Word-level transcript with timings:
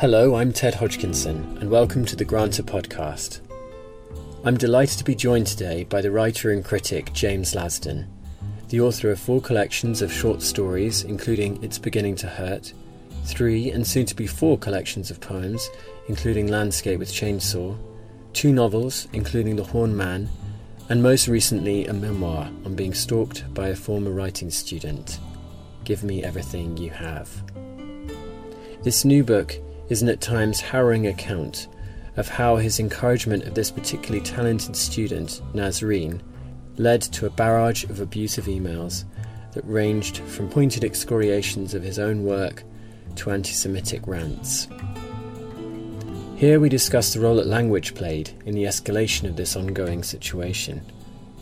Hello, 0.00 0.36
I'm 0.36 0.52
Ted 0.52 0.76
Hodgkinson, 0.76 1.58
and 1.60 1.68
welcome 1.68 2.04
to 2.04 2.14
the 2.14 2.24
Granta 2.24 2.62
podcast. 2.62 3.40
I'm 4.44 4.56
delighted 4.56 4.96
to 4.98 5.04
be 5.04 5.16
joined 5.16 5.48
today 5.48 5.82
by 5.82 6.00
the 6.00 6.12
writer 6.12 6.52
and 6.52 6.64
critic 6.64 7.12
James 7.12 7.52
Lasdon, 7.52 8.06
the 8.68 8.80
author 8.80 9.10
of 9.10 9.18
four 9.18 9.40
collections 9.40 10.00
of 10.00 10.12
short 10.12 10.40
stories, 10.40 11.02
including 11.02 11.60
It's 11.64 11.78
Beginning 11.78 12.14
to 12.14 12.28
Hurt, 12.28 12.72
three 13.24 13.72
and 13.72 13.84
soon 13.84 14.06
to 14.06 14.14
be 14.14 14.28
four 14.28 14.56
collections 14.56 15.10
of 15.10 15.20
poems, 15.20 15.68
including 16.06 16.46
Landscape 16.46 17.00
with 17.00 17.10
Chainsaw, 17.10 17.76
two 18.32 18.52
novels, 18.52 19.08
including 19.12 19.56
The 19.56 19.64
Horned 19.64 19.96
Man, 19.96 20.28
and 20.90 21.02
most 21.02 21.26
recently 21.26 21.88
a 21.88 21.92
memoir 21.92 22.44
on 22.64 22.76
being 22.76 22.94
stalked 22.94 23.52
by 23.52 23.70
a 23.70 23.74
former 23.74 24.12
writing 24.12 24.50
student. 24.50 25.18
Give 25.82 26.04
Me 26.04 26.22
Everything 26.22 26.76
You 26.76 26.90
Have. 26.90 27.42
This 28.84 29.04
new 29.04 29.24
book 29.24 29.58
is 29.88 30.02
an 30.02 30.08
at 30.08 30.20
times 30.20 30.60
harrowing 30.60 31.06
account 31.06 31.68
of 32.16 32.28
how 32.28 32.56
his 32.56 32.80
encouragement 32.80 33.44
of 33.44 33.54
this 33.54 33.70
particularly 33.70 34.24
talented 34.24 34.74
student, 34.74 35.40
Nasreen, 35.54 36.20
led 36.76 37.00
to 37.00 37.26
a 37.26 37.30
barrage 37.30 37.84
of 37.84 38.00
abusive 38.00 38.46
emails 38.46 39.04
that 39.52 39.64
ranged 39.64 40.18
from 40.18 40.48
pointed 40.48 40.84
excoriations 40.84 41.74
of 41.74 41.82
his 41.82 41.98
own 41.98 42.24
work 42.24 42.64
to 43.16 43.30
anti 43.30 43.52
Semitic 43.52 44.06
rants. 44.06 44.68
Here 46.36 46.60
we 46.60 46.68
discuss 46.68 47.12
the 47.12 47.20
role 47.20 47.36
that 47.36 47.46
language 47.46 47.94
played 47.94 48.30
in 48.46 48.54
the 48.54 48.64
escalation 48.64 49.28
of 49.28 49.36
this 49.36 49.56
ongoing 49.56 50.02
situation, 50.04 50.80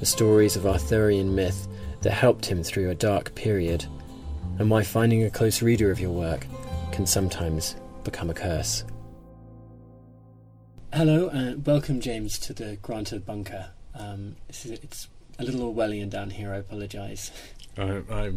the 0.00 0.06
stories 0.06 0.56
of 0.56 0.66
Arthurian 0.66 1.34
myth 1.34 1.68
that 2.02 2.12
helped 2.12 2.46
him 2.46 2.62
through 2.62 2.90
a 2.90 2.94
dark 2.94 3.34
period, 3.34 3.84
and 4.58 4.70
why 4.70 4.82
finding 4.82 5.24
a 5.24 5.30
close 5.30 5.60
reader 5.60 5.90
of 5.90 6.00
your 6.00 6.12
work 6.12 6.46
can 6.92 7.06
sometimes 7.06 7.76
become 8.06 8.30
a 8.30 8.34
curse. 8.34 8.84
Hello, 10.92 11.28
and 11.28 11.66
welcome, 11.66 12.00
James, 12.00 12.38
to 12.38 12.54
the 12.54 12.76
Granta 12.76 13.18
Bunker. 13.18 13.70
Um, 13.94 14.36
is, 14.48 14.64
it's 14.64 15.08
a 15.40 15.44
little 15.44 15.74
Orwellian 15.74 16.08
down 16.08 16.30
here, 16.30 16.54
I 16.54 16.58
apologise. 16.58 17.32
I, 17.76 18.02
I, 18.08 18.32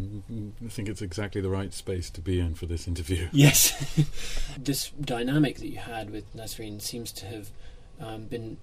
think 0.68 0.88
it's 0.88 1.00
exactly 1.00 1.40
the 1.40 1.48
right 1.48 1.72
space 1.72 2.10
to 2.10 2.20
be 2.20 2.40
in 2.40 2.54
for 2.56 2.66
this 2.66 2.88
interview. 2.88 3.28
Yes. 3.32 3.72
this 4.58 4.90
dynamic 4.90 5.58
that 5.58 5.68
you 5.68 5.78
had 5.78 6.10
with 6.10 6.36
Nasreen 6.36 6.82
seems 6.82 7.12
to 7.12 7.26
have 7.26 7.50
um, 8.00 8.24
been 8.24 8.58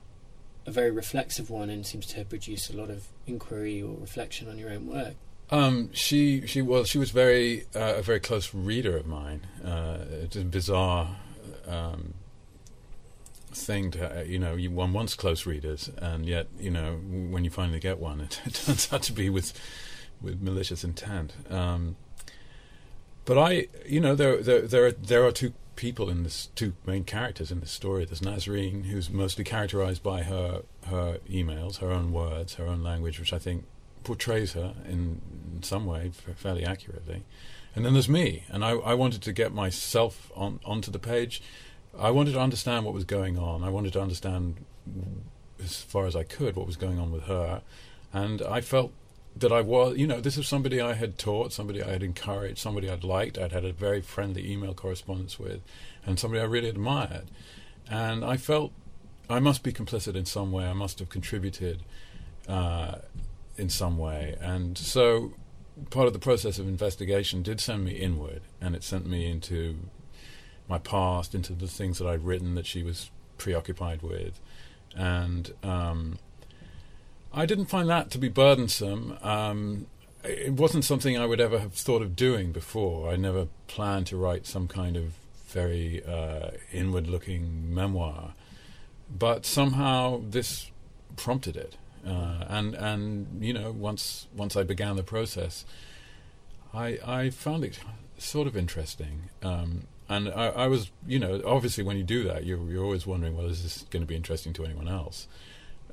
a 0.65 0.71
very 0.71 0.91
reflexive 0.91 1.49
one 1.49 1.69
and 1.69 1.85
seems 1.85 2.05
to 2.07 2.17
have 2.17 2.27
produced 2.27 2.69
a 2.69 2.75
lot 2.75 2.89
of 2.89 3.07
inquiry 3.25 3.81
or 3.81 3.95
reflection 3.95 4.49
on 4.49 4.59
your 4.59 4.71
own 4.71 4.87
work. 4.87 5.15
Um, 5.49 5.89
she 5.93 6.45
she 6.45 6.61
was 6.61 6.89
she 6.89 6.97
was 6.97 7.11
very 7.11 7.63
uh, 7.75 7.95
a 7.97 8.01
very 8.01 8.19
close 8.19 8.53
reader 8.53 8.97
of 8.97 9.07
mine. 9.07 9.47
Uh, 9.63 9.99
it's 10.23 10.35
a 10.35 10.43
bizarre 10.43 11.15
um, 11.67 12.13
thing 13.51 13.91
to 13.91 14.19
uh, 14.19 14.23
you 14.23 14.39
know 14.39 14.55
you, 14.55 14.71
one 14.71 14.91
wants 14.91 15.15
close 15.15 15.45
readers, 15.45 15.89
and 15.97 16.25
yet 16.25 16.47
you 16.59 16.69
know 16.69 16.95
when 16.95 17.43
you 17.43 17.49
finally 17.49 17.79
get 17.79 17.99
one, 17.99 18.19
it, 18.19 18.41
it 18.45 18.55
turns 18.55 18.91
out 18.91 19.03
to 19.03 19.13
be 19.13 19.29
with 19.29 19.53
with 20.21 20.41
malicious 20.41 20.83
intent. 20.83 21.33
Um, 21.49 21.95
but 23.27 23.37
I, 23.37 23.67
you 23.85 23.99
know, 23.99 24.15
there 24.15 24.41
there 24.41 24.61
there 24.61 24.85
are, 24.85 24.91
there 24.91 25.25
are 25.25 25.31
two 25.31 25.53
people 25.75 26.09
in 26.09 26.23
this 26.23 26.47
two 26.55 26.73
main 26.85 27.03
characters 27.03 27.51
in 27.51 27.59
this 27.59 27.71
story. 27.71 28.05
There's 28.05 28.21
Nasreen, 28.21 28.85
who's 28.85 29.09
mostly 29.09 29.43
characterized 29.43 30.01
by 30.01 30.23
her 30.23 30.63
her 30.87 31.19
emails, 31.29 31.79
her 31.79 31.91
own 31.91 32.13
words, 32.13 32.55
her 32.55 32.65
own 32.65 32.83
language, 32.83 33.19
which 33.19 33.33
I 33.33 33.37
think 33.37 33.65
portrays 34.03 34.53
her 34.53 34.73
in, 34.85 35.21
in 35.53 35.63
some 35.63 35.85
way 35.85 36.11
fairly 36.35 36.63
accurately. 36.63 37.23
And 37.75 37.85
then 37.85 37.93
there's 37.93 38.09
me, 38.09 38.43
and 38.49 38.65
I, 38.65 38.71
I 38.71 38.93
wanted 38.95 39.21
to 39.23 39.33
get 39.33 39.53
myself 39.53 40.31
on 40.35 40.59
onto 40.65 40.89
the 40.89 40.99
page. 40.99 41.41
I 41.97 42.09
wanted 42.11 42.33
to 42.33 42.39
understand 42.39 42.85
what 42.85 42.93
was 42.93 43.03
going 43.03 43.37
on. 43.37 43.63
I 43.63 43.69
wanted 43.69 43.93
to 43.93 44.01
understand, 44.01 44.65
as 45.63 45.77
far 45.77 46.07
as 46.07 46.15
I 46.15 46.23
could, 46.23 46.55
what 46.55 46.65
was 46.65 46.75
going 46.75 46.99
on 46.99 47.11
with 47.11 47.23
her, 47.23 47.61
and 48.13 48.41
I 48.41 48.61
felt 48.61 48.93
that 49.35 49.51
I 49.51 49.61
was, 49.61 49.97
you 49.97 50.07
know, 50.07 50.19
this 50.19 50.37
is 50.37 50.47
somebody 50.47 50.81
I 50.81 50.93
had 50.93 51.17
taught, 51.17 51.53
somebody 51.53 51.83
I 51.83 51.91
had 51.91 52.01
encouraged, 52.01 52.57
somebody 52.57 52.89
I'd 52.89 53.03
liked, 53.03 53.37
I'd 53.37 53.51
had 53.51 53.65
a 53.65 53.73
very 53.73 54.01
friendly 54.01 54.51
email 54.51 54.73
correspondence 54.73 55.37
with, 55.37 55.61
and 56.05 56.19
somebody 56.19 56.41
I 56.41 56.45
really 56.45 56.69
admired. 56.69 57.29
And 57.89 58.25
I 58.25 58.37
felt 58.37 58.71
I 59.29 59.39
must 59.39 59.61
be 59.61 59.71
complicit 59.71 60.15
in 60.15 60.25
some 60.25 60.51
way. 60.51 60.65
I 60.65 60.73
must 60.73 60.99
have 60.99 61.09
contributed 61.09 61.83
uh, 62.47 62.95
in 63.57 63.69
some 63.69 63.97
way. 63.97 64.35
And 64.39 64.77
so 64.77 65.33
part 65.89 66.07
of 66.07 66.13
the 66.13 66.19
process 66.19 66.59
of 66.59 66.67
investigation 66.67 67.41
did 67.43 67.59
send 67.59 67.85
me 67.85 67.91
inward, 67.91 68.41
and 68.61 68.75
it 68.75 68.83
sent 68.83 69.05
me 69.05 69.29
into 69.29 69.77
my 70.67 70.77
past, 70.77 71.33
into 71.33 71.53
the 71.53 71.67
things 71.67 71.97
that 71.99 72.07
I'd 72.07 72.23
written 72.23 72.55
that 72.55 72.65
she 72.65 72.83
was 72.83 73.09
preoccupied 73.37 74.01
with. 74.01 74.39
And 74.95 75.53
um, 75.63 76.19
I 77.33 77.45
didn't 77.45 77.67
find 77.67 77.89
that 77.89 78.09
to 78.11 78.17
be 78.17 78.29
burdensome. 78.29 79.17
Um, 79.21 79.87
it 80.23 80.53
wasn't 80.53 80.83
something 80.83 81.17
I 81.17 81.25
would 81.25 81.39
ever 81.39 81.59
have 81.59 81.73
thought 81.73 82.01
of 82.01 82.15
doing 82.15 82.51
before. 82.51 83.11
I 83.11 83.15
never 83.15 83.47
planned 83.67 84.07
to 84.07 84.17
write 84.17 84.45
some 84.45 84.67
kind 84.67 84.97
of 84.97 85.13
very 85.47 86.03
uh, 86.03 86.51
inward 86.73 87.07
looking 87.07 87.73
memoir. 87.73 88.33
But 89.09 89.45
somehow 89.45 90.21
this 90.29 90.71
prompted 91.15 91.55
it. 91.55 91.77
Uh, 92.07 92.45
and 92.47 92.73
and 92.75 93.43
you 93.43 93.53
know 93.53 93.71
once 93.71 94.27
once 94.33 94.55
I 94.55 94.63
began 94.63 94.95
the 94.95 95.03
process, 95.03 95.65
I 96.73 96.99
I 97.05 97.29
found 97.29 97.65
it 97.65 97.79
sort 98.17 98.47
of 98.47 98.55
interesting. 98.55 99.23
Um, 99.43 99.87
and 100.09 100.29
I, 100.29 100.47
I, 100.47 100.67
was 100.67 100.89
you 101.05 101.19
know 101.19 101.41
obviously 101.45 101.83
when 101.83 101.97
you 101.97 102.03
do 102.03 102.23
that 102.23 102.45
you're 102.45 102.63
you're 102.71 102.83
always 102.83 103.05
wondering 103.05 103.35
well 103.35 103.47
is 103.47 103.61
this 103.61 103.85
going 103.89 104.01
to 104.01 104.07
be 104.07 104.15
interesting 104.15 104.53
to 104.53 104.65
anyone 104.65 104.87
else. 104.87 105.27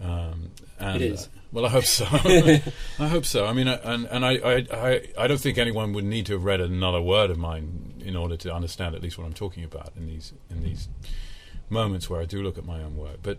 Um, 0.01 0.51
and, 0.79 1.03
it 1.03 1.13
is. 1.13 1.27
Uh, 1.27 1.39
well, 1.53 1.67
I 1.67 1.69
hope 1.69 1.85
so. 1.85 2.07
I 2.13 3.09
hope 3.09 3.25
so. 3.25 3.47
I 3.47 3.53
mean, 3.53 3.69
uh, 3.69 3.81
and 3.85 4.07
and 4.07 4.25
I, 4.25 4.33
I, 4.37 4.67
I 4.73 5.09
I 5.19 5.27
don't 5.27 5.41
think 5.41 5.59
anyone 5.59 5.93
would 5.95 6.05
need 6.05 6.27
to 6.27 6.35
have 6.35 6.45
read 6.45 6.61
another 6.61 7.01
word 7.01 7.31
of 7.31 7.39
mine 7.39 7.95
in 8.05 8.17
order 8.17 8.37
to 8.37 8.55
understand 8.55 8.95
at 8.95 9.03
least 9.03 9.19
what 9.19 9.25
I'm 9.25 9.33
talking 9.33 9.65
about 9.65 9.93
in 9.97 10.07
these 10.07 10.33
in 10.51 10.63
these 10.63 10.89
moments 11.71 12.11
where 12.11 12.21
I 12.21 12.25
do 12.25 12.43
look 12.43 12.59
at 12.59 12.65
my 12.65 12.83
own 12.83 12.97
work. 12.97 13.19
But 13.23 13.39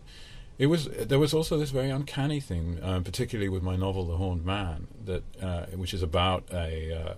it 0.58 0.68
was 0.68 0.86
there 0.88 1.20
was 1.20 1.34
also 1.34 1.58
this 1.58 1.72
very 1.72 1.90
uncanny 1.90 2.40
thing, 2.40 2.80
uh, 2.82 3.02
particularly 3.02 3.50
with 3.50 3.64
my 3.64 3.76
novel 3.76 4.06
*The 4.06 4.18
Horned 4.18 4.46
Man*, 4.46 4.88
that 5.04 5.24
uh, 5.42 5.66
which 5.76 5.94
is 5.94 6.02
about 6.02 6.46
a 6.52 6.94
uh, 6.94 7.14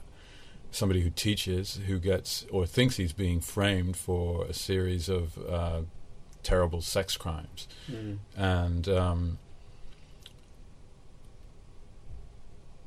somebody 0.71 1.01
who 1.01 1.09
teaches 1.09 1.79
who 1.87 1.99
gets 1.99 2.45
or 2.51 2.65
thinks 2.65 2.97
he's 2.97 3.13
being 3.13 3.39
framed 3.39 3.95
for 3.95 4.45
a 4.45 4.53
series 4.53 5.07
of 5.07 5.37
uh, 5.47 5.81
terrible 6.41 6.81
sex 6.81 7.15
crimes, 7.15 7.67
mm. 7.89 8.17
and 8.35 8.89
um, 8.89 9.37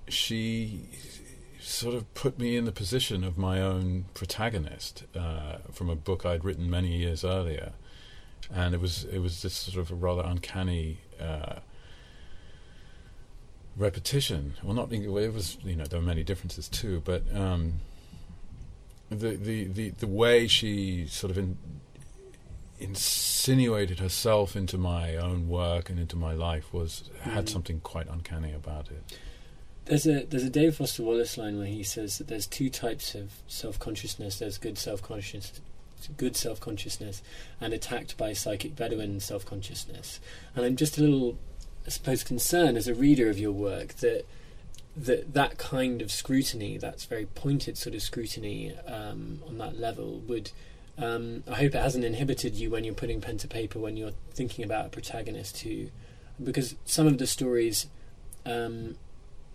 she 0.09 0.89
sort 1.61 1.95
of 1.95 2.13
put 2.15 2.39
me 2.39 2.57
in 2.57 2.65
the 2.65 2.73
position 2.73 3.23
of 3.23 3.39
my 3.39 3.61
own 3.61 4.07
protagonist 4.15 5.05
uh, 5.15 5.59
from 5.71 5.89
a 5.89 5.95
book 5.95 6.27
I'd 6.27 6.45
written 6.45 6.69
many 6.69 6.97
years 6.97 7.25
earlier 7.25 7.73
and 8.53 8.75
it 8.75 8.81
was 8.81 9.05
it 9.05 9.19
was 9.19 9.43
this 9.43 9.55
sort 9.55 9.79
of 9.79 9.91
a 9.91 9.95
rather 9.95 10.23
uncanny 10.25 10.99
uh, 11.21 11.57
repetition. 13.77 14.55
Well, 14.63 14.75
not 14.75 14.93
it 14.93 15.09
was 15.09 15.59
you 15.65 15.77
know 15.77 15.85
there 15.85 16.01
were 16.01 16.07
many 16.07 16.23
differences 16.23 16.69
too, 16.69 17.03
but 17.05 17.23
um, 17.35 17.75
the, 19.11 19.37
the 19.37 19.65
the 19.65 19.91
the 19.91 20.07
way 20.07 20.47
she 20.47 21.07
sort 21.07 21.31
of 21.31 21.39
in, 21.39 21.59
insinuated 22.79 23.99
herself 24.01 24.57
into 24.57 24.79
my 24.79 25.17
own 25.17 25.49
work 25.49 25.91
and 25.91 25.99
into 25.99 26.17
my 26.17 26.33
life 26.33 26.73
was 26.73 27.11
had 27.21 27.47
mm. 27.47 27.49
something 27.49 27.81
quite 27.81 28.09
uncanny 28.09 28.53
about 28.53 28.91
it. 28.91 29.19
There's 29.85 30.07
a 30.07 30.25
there's 30.25 30.45
a 30.45 30.51
David 30.51 30.75
Foster 30.75 31.03
Wallace 31.03 31.39
line 31.39 31.59
where 31.59 31.67
he 31.67 31.83
says 31.83 32.19
that 32.19 32.29
there's 32.29 32.47
two 32.47 32.71
types 32.71 33.15
of 33.15 33.33
self 33.47 33.79
consciousness. 33.79 34.39
There's 34.39 34.59
good 34.59 34.79
self 34.79 35.03
consciousness 35.03 35.61
good 36.09 36.37
self 36.37 36.61
consciousness 36.61 37.23
and 37.61 37.73
attacked 37.73 38.17
by 38.17 38.33
psychic 38.33 38.77
Bedouin 38.77 39.21
self 39.21 39.45
consciousness. 39.45 40.21
And 40.55 40.65
I'm 40.65 40.77
just 40.77 40.99
a 40.99 41.03
little, 41.03 41.39
I 41.87 41.91
suppose, 41.91 42.25
concerned 42.25 42.77
as 42.77 42.89
a 42.89 42.95
reader 42.95 43.29
of 43.29 43.39
your 43.39 43.53
work 43.53 43.95
that 43.97 44.25
that 44.97 45.35
that 45.35 45.59
kind 45.59 46.03
of 46.03 46.11
scrutiny, 46.11 46.77
that's 46.77 47.05
very 47.05 47.27
pointed 47.27 47.79
sort 47.79 47.95
of 47.95 48.03
scrutiny 48.03 48.75
um, 48.87 49.41
on 49.47 49.59
that 49.59 49.79
level, 49.79 50.21
would. 50.21 50.51
Um, 50.99 51.45
I 51.51 51.55
hope 51.55 51.75
it 51.75 51.81
hasn't 51.81 52.05
inhibited 52.05 52.57
you 52.57 52.69
when 52.69 52.85
you're 52.85 52.93
putting 52.93 53.23
pen 53.23 53.39
to 53.39 53.49
paper 53.49 53.79
when 53.79 53.97
you're 53.97 54.13
thinking 54.35 54.67
about 54.67 54.85
a 54.85 54.89
protagonist 54.91 55.61
who, 55.61 55.87
because 56.43 56.77
some 56.85 57.07
of 57.07 57.17
the 57.17 57.27
stories 57.27 57.87
um, 58.45 58.97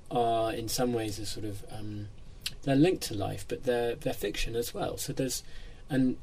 are 0.10 0.52
in 0.52 0.68
some 0.68 0.92
ways 0.92 1.20
a 1.20 1.26
sort 1.26 1.46
of 1.46 1.64
um, 1.72 2.08
they're 2.64 2.76
linked 2.76 3.04
to 3.04 3.14
life, 3.14 3.46
but 3.48 3.64
they're 3.64 3.96
they're 3.96 4.14
fiction 4.14 4.56
as 4.56 4.74
well. 4.74 4.98
So 4.98 5.14
there's 5.14 5.44
and 5.90 6.18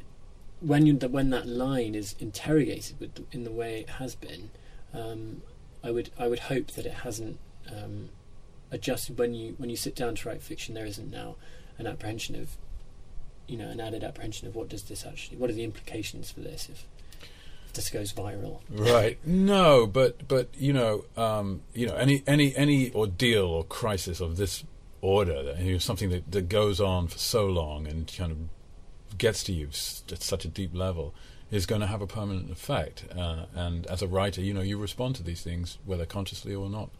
when 0.62 0.87
you 0.87 0.94
when 0.94 1.31
that 1.31 1.47
line 1.47 1.94
is 1.94 2.14
interrogated 2.19 2.99
with, 3.00 3.26
in 3.32 3.44
the 3.44 3.50
way 3.50 3.81
it 3.81 3.91
has 3.91 4.14
been, 4.14 4.50
um, 4.94 5.43
I 5.82 5.91
would 5.91 6.11
I 6.19 6.29
would 6.29 6.41
hope 6.41 6.73
that 6.73 6.87
it 6.87 6.94
hasn't 6.94 7.38
um, 7.70 8.11
adjusted 8.70 9.19
when 9.19 9.35
you 9.35 9.55
when 9.59 9.70
you 9.70 9.76
sit 9.76 9.94
down 9.94 10.14
to 10.17 10.29
write 10.29 10.43
fiction. 10.43 10.75
There 10.75 10.87
isn't 10.87 11.11
now 11.11 11.37
an 11.79 11.87
apprehension 11.87 12.37
of 12.37 12.56
you 13.47 13.56
know 13.56 13.69
an 13.69 13.81
added 13.81 14.05
apprehension 14.05 14.49
of 14.49 14.55
what 14.55 14.69
does 14.69 14.85
this 14.85 15.05
actually, 15.05 15.37
what 15.37 15.50
are 15.50 15.55
the 15.55 15.64
implications 15.64 16.31
for 16.31 16.41
this 16.41 16.69
if 16.70 16.87
this 17.75 17.91
goes 17.91 18.12
viral? 18.12 18.61
Right. 18.70 19.19
No, 19.26 19.87
but 19.87 20.29
but 20.29 20.49
you 20.56 20.73
know, 20.73 21.05
um, 21.17 21.62
you 21.75 21.87
know, 21.87 21.94
any 21.97 22.23
any 22.26 22.55
any 22.56 22.93
ordeal 22.94 23.47
or 23.47 23.65
crisis 23.65 24.20
of 24.20 24.37
this 24.37 24.65
order, 25.00 25.56
something 25.81 26.11
that, 26.11 26.31
that 26.31 26.49
goes 26.49 26.81
on 26.81 27.08
for 27.08 27.19
so 27.19 27.47
long 27.47 27.88
and 27.88 28.12
kind 28.17 28.31
of 28.31 28.38
gets 29.19 29.43
to 29.44 29.53
you 29.53 29.67
at 29.67 30.23
such 30.23 30.44
a 30.44 30.49
deep 30.49 30.75
level, 30.75 31.14
is 31.50 31.67
going 31.67 31.81
to 31.81 31.87
have 31.87 32.00
a 32.00 32.06
permanent 32.06 32.50
effect. 32.50 33.05
Uh, 33.17 33.44
and 33.55 33.87
as 33.87 34.03
a 34.03 34.09
writer, 34.09 34.41
you 34.41 34.55
know, 34.55 34.62
you 34.62 34.79
respond 34.79 35.14
to 35.17 35.23
these 35.23 35.43
things 35.43 35.79
whether 35.85 36.06
consciously 36.06 36.55
or 36.55 36.69
not. 36.70 36.91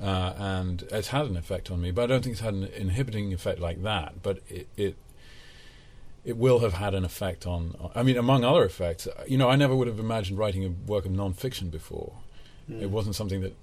Uh, 0.00 0.32
and 0.36 0.82
it's 0.92 1.08
had 1.08 1.26
an 1.26 1.36
effect 1.36 1.70
on 1.70 1.80
me, 1.80 1.90
but 1.90 2.04
I 2.04 2.06
don't 2.06 2.22
think 2.22 2.34
it's 2.34 2.42
had 2.42 2.54
an 2.54 2.64
inhibiting 2.64 3.32
effect 3.32 3.58
like 3.58 3.82
that. 3.82 4.22
But 4.22 4.42
it, 4.48 4.68
it 4.76 4.96
it 6.24 6.36
will 6.36 6.58
have 6.60 6.74
had 6.74 6.94
an 6.94 7.04
effect 7.04 7.46
on. 7.46 7.74
I 7.94 8.02
mean, 8.02 8.16
among 8.16 8.44
other 8.44 8.64
effects, 8.64 9.08
you 9.26 9.38
know, 9.38 9.48
I 9.48 9.56
never 9.56 9.74
would 9.74 9.88
have 9.88 9.98
imagined 9.98 10.38
writing 10.38 10.64
a 10.64 10.68
work 10.68 11.06
of 11.06 11.12
non-fiction 11.12 11.70
before. 11.70 12.12
Mm. 12.70 12.82
It 12.82 12.90
wasn't 12.90 13.16
something 13.16 13.40
that 13.40 13.56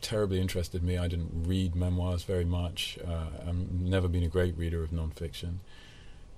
terribly 0.00 0.40
interested 0.40 0.82
me. 0.82 0.96
I 0.96 1.08
didn't 1.08 1.32
read 1.46 1.74
memoirs 1.74 2.22
very 2.22 2.44
much. 2.44 2.98
Uh, 3.04 3.26
I've 3.46 3.72
never 3.72 4.08
been 4.08 4.22
a 4.22 4.28
great 4.28 4.56
reader 4.56 4.84
of 4.84 4.92
non-fiction, 4.92 5.60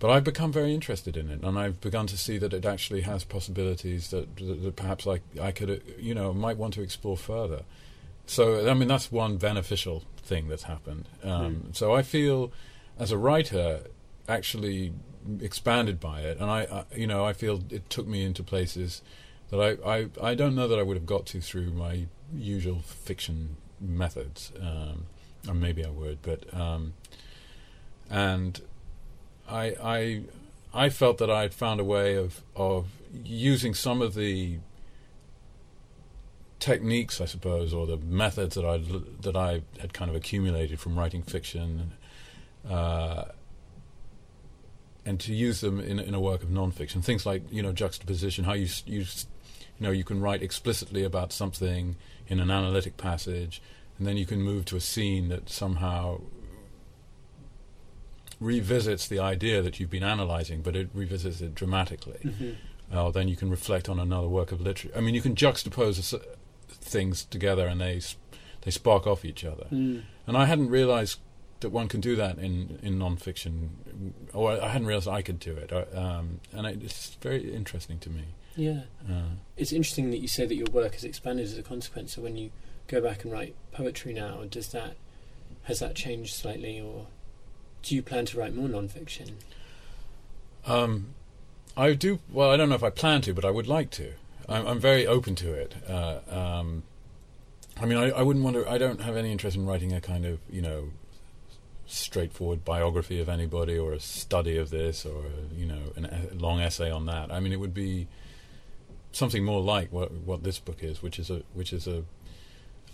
but 0.00 0.10
I've 0.10 0.24
become 0.24 0.50
very 0.50 0.74
interested 0.74 1.16
in 1.16 1.30
it, 1.30 1.42
and 1.42 1.58
I've 1.58 1.80
begun 1.80 2.06
to 2.08 2.16
see 2.16 2.38
that 2.38 2.52
it 2.52 2.64
actually 2.64 3.02
has 3.02 3.22
possibilities 3.22 4.10
that, 4.10 4.36
that, 4.36 4.62
that 4.62 4.76
perhaps 4.76 5.06
I, 5.06 5.20
I 5.40 5.52
could, 5.52 5.82
you 5.98 6.14
know, 6.14 6.32
might 6.32 6.56
want 6.56 6.74
to 6.74 6.82
explore 6.82 7.16
further. 7.16 7.62
So, 8.26 8.68
I 8.68 8.74
mean, 8.74 8.88
that's 8.88 9.12
one 9.12 9.36
beneficial 9.36 10.02
thing 10.16 10.48
that's 10.48 10.64
happened. 10.64 11.08
Um, 11.22 11.66
mm. 11.68 11.76
So 11.76 11.94
I 11.94 12.02
feel, 12.02 12.50
as 12.98 13.12
a 13.12 13.18
writer, 13.18 13.82
actually 14.28 14.92
expanded 15.40 16.00
by 16.00 16.22
it, 16.22 16.38
and 16.40 16.50
I, 16.50 16.62
I, 16.62 16.84
you 16.96 17.06
know, 17.06 17.24
I 17.24 17.32
feel 17.32 17.62
it 17.70 17.88
took 17.90 18.06
me 18.06 18.24
into 18.24 18.42
places 18.42 19.02
that 19.50 19.60
I, 19.60 19.98
I, 19.98 20.30
I 20.30 20.34
don't 20.34 20.54
know 20.54 20.66
that 20.66 20.78
I 20.78 20.82
would 20.82 20.96
have 20.96 21.06
got 21.06 21.26
to 21.26 21.40
through 21.40 21.72
my 21.72 22.06
usual 22.34 22.80
fiction 22.80 23.56
methods. 23.80 24.52
Um, 24.60 25.06
or 25.48 25.54
maybe 25.54 25.84
I 25.84 25.90
would, 25.90 26.22
but 26.22 26.52
um, 26.54 26.94
and 28.10 28.60
I, 29.50 29.74
I, 29.82 30.22
I 30.72 30.88
felt 30.88 31.18
that 31.18 31.30
I 31.30 31.42
had 31.42 31.54
found 31.54 31.80
a 31.80 31.84
way 31.84 32.14
of 32.14 32.42
of 32.54 32.86
using 33.24 33.74
some 33.74 34.00
of 34.00 34.14
the 34.14 34.58
techniques, 36.60 37.20
I 37.20 37.24
suppose, 37.24 37.74
or 37.74 37.86
the 37.86 37.96
methods 37.96 38.54
that 38.54 38.64
I 38.64 38.78
that 39.22 39.36
I 39.36 39.62
had 39.80 39.92
kind 39.92 40.10
of 40.10 40.16
accumulated 40.16 40.78
from 40.78 40.98
writing 40.98 41.22
fiction, 41.22 41.92
uh, 42.68 43.24
and 45.04 45.18
to 45.20 45.34
use 45.34 45.60
them 45.60 45.80
in 45.80 45.98
in 45.98 46.14
a 46.14 46.20
work 46.20 46.42
of 46.42 46.50
nonfiction. 46.50 47.02
Things 47.02 47.26
like 47.26 47.42
you 47.50 47.62
know 47.62 47.72
juxtaposition, 47.72 48.44
how 48.44 48.52
you 48.52 48.68
you 48.86 49.00
you 49.00 49.06
know 49.80 49.90
you 49.90 50.04
can 50.04 50.20
write 50.20 50.42
explicitly 50.42 51.02
about 51.02 51.32
something 51.32 51.96
in 52.28 52.38
an 52.38 52.50
analytic 52.50 52.96
passage, 52.96 53.60
and 53.98 54.06
then 54.06 54.16
you 54.16 54.26
can 54.26 54.40
move 54.40 54.66
to 54.66 54.76
a 54.76 54.80
scene 54.80 55.28
that 55.28 55.48
somehow 55.50 56.20
revisits 58.40 59.06
the 59.06 59.18
idea 59.18 59.62
that 59.62 59.78
you've 59.78 59.90
been 59.90 60.02
analyzing, 60.02 60.62
but 60.62 60.74
it 60.74 60.88
revisits 60.94 61.40
it 61.40 61.54
dramatically. 61.54 62.18
Mm-hmm. 62.24 62.96
Uh, 62.96 63.10
then 63.10 63.28
you 63.28 63.36
can 63.36 63.50
reflect 63.50 63.88
on 63.88 64.00
another 64.00 64.26
work 64.26 64.50
of 64.50 64.60
literature. 64.60 64.96
I 64.96 65.00
mean, 65.00 65.14
you 65.14 65.20
can 65.20 65.34
juxtapose 65.34 66.12
a, 66.12 66.20
things 66.68 67.24
together 67.24 67.66
and 67.66 67.80
they 67.80 68.00
they 68.62 68.70
spark 68.70 69.06
off 69.06 69.24
each 69.24 69.44
other. 69.44 69.66
Mm. 69.70 70.02
And 70.26 70.36
I 70.36 70.46
hadn't 70.46 70.70
realized 70.70 71.20
that 71.60 71.70
one 71.70 71.88
can 71.88 72.00
do 72.00 72.16
that 72.16 72.38
in 72.38 72.78
in 72.82 72.98
nonfiction, 72.98 73.70
or 74.32 74.52
I 74.60 74.68
hadn't 74.68 74.86
realized 74.88 75.08
I 75.08 75.22
could 75.22 75.38
do 75.38 75.56
it. 75.56 75.72
Um, 75.94 76.40
and 76.52 76.66
it's 76.66 77.16
very 77.20 77.52
interesting 77.54 77.98
to 78.00 78.10
me. 78.10 78.24
Yeah, 78.56 78.82
uh, 79.08 79.36
it's 79.56 79.72
interesting 79.72 80.10
that 80.10 80.18
you 80.18 80.28
say 80.28 80.46
that 80.46 80.54
your 80.54 80.68
work 80.72 80.94
has 80.94 81.04
expanded 81.04 81.44
as 81.44 81.56
a 81.56 81.62
consequence. 81.62 82.14
So 82.14 82.22
when 82.22 82.36
you 82.36 82.50
go 82.88 83.00
back 83.00 83.24
and 83.24 83.32
write 83.32 83.54
poetry 83.72 84.12
now, 84.12 84.42
does 84.50 84.68
that 84.72 84.96
has 85.64 85.78
that 85.80 85.94
changed 85.94 86.34
slightly, 86.34 86.80
or 86.80 87.06
do 87.82 87.94
you 87.94 88.02
plan 88.02 88.26
to 88.26 88.38
write 88.38 88.54
more 88.54 88.68
nonfiction? 88.68 89.32
Um, 90.66 91.14
I 91.76 91.94
do. 91.94 92.20
Well, 92.30 92.50
I 92.50 92.56
don't 92.56 92.68
know 92.68 92.74
if 92.74 92.84
I 92.84 92.90
plan 92.90 93.22
to, 93.22 93.34
but 93.34 93.44
I 93.44 93.50
would 93.50 93.66
like 93.66 93.90
to. 93.92 94.12
I'm, 94.48 94.66
I'm 94.66 94.80
very 94.80 95.06
open 95.06 95.34
to 95.36 95.52
it. 95.52 95.74
Uh, 95.88 96.18
um, 96.28 96.82
I 97.80 97.86
mean, 97.86 97.98
I, 97.98 98.10
I 98.10 98.22
wouldn't 98.22 98.44
to. 98.54 98.70
I 98.70 98.78
don't 98.78 99.00
have 99.00 99.16
any 99.16 99.32
interest 99.32 99.56
in 99.56 99.66
writing 99.66 99.92
a 99.92 100.00
kind 100.00 100.26
of 100.26 100.40
you 100.50 100.60
know 100.60 100.90
straightforward 101.86 102.64
biography 102.64 103.20
of 103.20 103.28
anybody 103.28 103.76
or 103.76 103.92
a 103.92 104.00
study 104.00 104.56
of 104.56 104.70
this 104.70 105.04
or 105.04 105.24
you 105.56 105.66
know 105.66 105.80
a 105.96 106.34
long 106.34 106.60
essay 106.60 106.90
on 106.90 107.06
that. 107.06 107.32
I 107.32 107.40
mean, 107.40 107.52
it 107.52 107.60
would 107.60 107.74
be 107.74 108.08
something 109.12 109.44
more 109.44 109.60
like 109.60 109.92
what 109.92 110.12
what 110.12 110.42
this 110.42 110.58
book 110.58 110.82
is, 110.82 111.02
which 111.02 111.18
is 111.18 111.30
a 111.30 111.42
which 111.54 111.72
is 111.72 111.86
a 111.86 112.04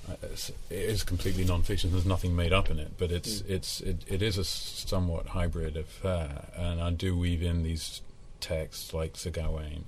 it 0.08 0.52
is 0.70 1.02
completely 1.02 1.44
non-fiction. 1.44 1.92
There's 1.92 2.06
nothing 2.06 2.36
made 2.36 2.52
up 2.52 2.70
in 2.70 2.78
it, 2.78 2.92
but 2.98 3.10
it's 3.10 3.42
mm. 3.42 3.50
it's 3.50 3.80
it, 3.80 4.04
it 4.06 4.22
is 4.22 4.38
a 4.38 4.44
somewhat 4.44 5.28
hybrid 5.28 5.76
affair, 5.76 6.46
and 6.56 6.80
I 6.80 6.90
do 6.90 7.16
weave 7.16 7.42
in 7.42 7.62
these 7.62 8.00
texts 8.40 8.92
like 8.94 9.16
Sir 9.16 9.30
Gawain 9.30 9.84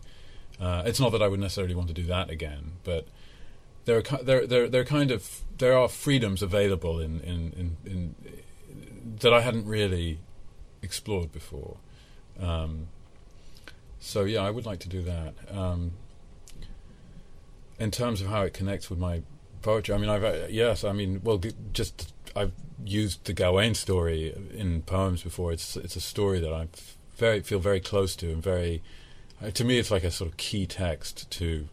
uh, 0.60 0.82
it's 0.86 0.98
not 0.98 1.12
that 1.12 1.22
I 1.22 1.28
would 1.28 1.40
necessarily 1.40 1.74
want 1.74 1.88
to 1.88 1.94
do 1.94 2.04
that 2.04 2.30
again, 2.30 2.72
but 2.84 3.06
there 3.84 3.98
are 3.98 4.22
there 4.22 4.46
there 4.46 4.68
there 4.68 4.84
kind 4.84 5.10
of 5.10 5.42
there 5.58 5.76
are 5.76 5.88
freedoms 5.88 6.42
available 6.42 6.98
in 7.00 7.20
in, 7.20 7.52
in, 7.52 7.76
in 7.84 8.14
that 9.20 9.32
I 9.32 9.40
hadn't 9.40 9.66
really 9.66 10.18
explored 10.82 11.32
before. 11.32 11.76
Um, 12.40 12.88
so 14.00 14.24
yeah, 14.24 14.40
I 14.40 14.50
would 14.50 14.66
like 14.66 14.80
to 14.80 14.88
do 14.88 15.02
that. 15.02 15.34
Um, 15.50 15.92
in 17.78 17.92
terms 17.92 18.20
of 18.20 18.26
how 18.26 18.42
it 18.42 18.52
connects 18.52 18.90
with 18.90 18.98
my 18.98 19.22
poetry, 19.62 19.94
I 19.94 19.98
mean, 19.98 20.10
I've 20.10 20.24
uh, 20.24 20.46
yes, 20.48 20.84
I 20.84 20.92
mean, 20.92 21.20
well, 21.22 21.40
just 21.72 22.12
I've 22.34 22.52
used 22.84 23.24
the 23.24 23.32
Gawain 23.32 23.74
story 23.74 24.34
in 24.54 24.82
poems 24.82 25.22
before. 25.22 25.52
It's 25.52 25.76
it's 25.76 25.96
a 25.96 26.00
story 26.00 26.40
that 26.40 26.52
I 26.52 26.68
very 27.16 27.40
feel 27.40 27.58
very 27.58 27.80
close 27.80 28.14
to 28.16 28.30
and 28.30 28.42
very 28.42 28.82
uh, 29.42 29.50
to 29.50 29.64
me, 29.64 29.78
it's 29.78 29.90
like 29.90 30.04
a 30.04 30.10
sort 30.10 30.30
of 30.30 30.36
key 30.36 30.66
text 30.66 31.30
to 31.32 31.68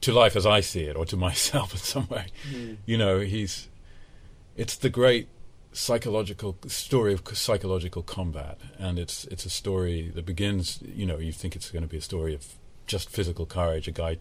to 0.00 0.12
life 0.12 0.34
as 0.34 0.46
I 0.46 0.60
see 0.60 0.84
it, 0.84 0.96
or 0.96 1.04
to 1.06 1.16
myself 1.28 1.72
in 1.72 1.78
some 1.78 2.08
way. 2.08 2.26
Mm. 2.50 2.78
You 2.86 2.98
know, 2.98 3.20
he's 3.20 3.68
it's 4.56 4.76
the 4.76 4.90
great 4.90 5.28
psychological 5.72 6.56
story 6.66 7.12
of 7.12 7.22
psychological 7.32 8.02
combat, 8.02 8.58
and 8.78 8.98
it's 8.98 9.24
it's 9.26 9.44
a 9.44 9.50
story 9.50 10.10
that 10.14 10.24
begins. 10.26 10.80
You 10.82 11.06
know, 11.06 11.18
you 11.18 11.32
think 11.32 11.54
it's 11.54 11.70
going 11.70 11.82
to 11.82 11.88
be 11.88 11.98
a 11.98 12.02
story 12.02 12.34
of 12.34 12.54
just 12.86 13.10
physical 13.10 13.46
courage. 13.46 13.88
A 13.88 13.92
guy 13.92 14.18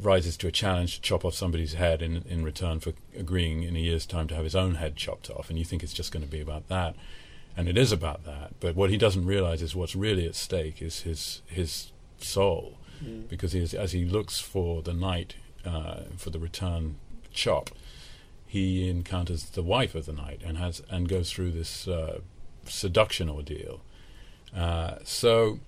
rises 0.00 0.36
to 0.38 0.48
a 0.48 0.52
challenge 0.52 0.96
to 0.96 1.02
chop 1.02 1.24
off 1.24 1.34
somebody's 1.34 1.74
head 1.74 2.02
in 2.02 2.24
in 2.28 2.44
return 2.44 2.80
for 2.80 2.92
agreeing 3.16 3.62
in 3.62 3.76
a 3.76 3.80
year's 3.80 4.06
time 4.06 4.26
to 4.28 4.34
have 4.34 4.44
his 4.44 4.56
own 4.56 4.76
head 4.76 4.96
chopped 4.96 5.30
off, 5.30 5.50
and 5.50 5.58
you 5.58 5.64
think 5.64 5.82
it's 5.82 5.92
just 5.92 6.12
going 6.12 6.24
to 6.24 6.30
be 6.30 6.40
about 6.40 6.68
that 6.68 6.96
and 7.56 7.68
it 7.68 7.76
is 7.76 7.92
about 7.92 8.24
that. 8.24 8.58
But 8.60 8.76
what 8.76 8.90
he 8.90 8.96
doesn't 8.96 9.26
realize 9.26 9.62
is 9.62 9.76
what's 9.76 9.94
really 9.94 10.26
at 10.26 10.34
stake 10.34 10.80
is 10.80 11.00
his 11.00 11.42
his 11.46 11.92
soul, 12.18 12.78
mm. 13.02 13.28
because 13.28 13.52
he 13.52 13.60
is, 13.60 13.74
as 13.74 13.92
he 13.92 14.04
looks 14.04 14.40
for 14.40 14.82
the 14.82 14.92
knight 14.92 15.36
uh, 15.64 16.02
for 16.16 16.30
the 16.30 16.38
return 16.38 16.96
chop, 17.32 17.70
he 18.46 18.88
encounters 18.88 19.44
the 19.50 19.62
wife 19.62 19.94
of 19.94 20.06
the 20.06 20.12
knight 20.12 20.40
and 20.44 20.58
has 20.58 20.82
and 20.90 21.08
goes 21.08 21.30
through 21.30 21.52
this 21.52 21.86
uh, 21.88 22.20
seduction 22.64 23.28
ordeal. 23.28 23.80
Uh, 24.56 24.96
so. 25.04 25.60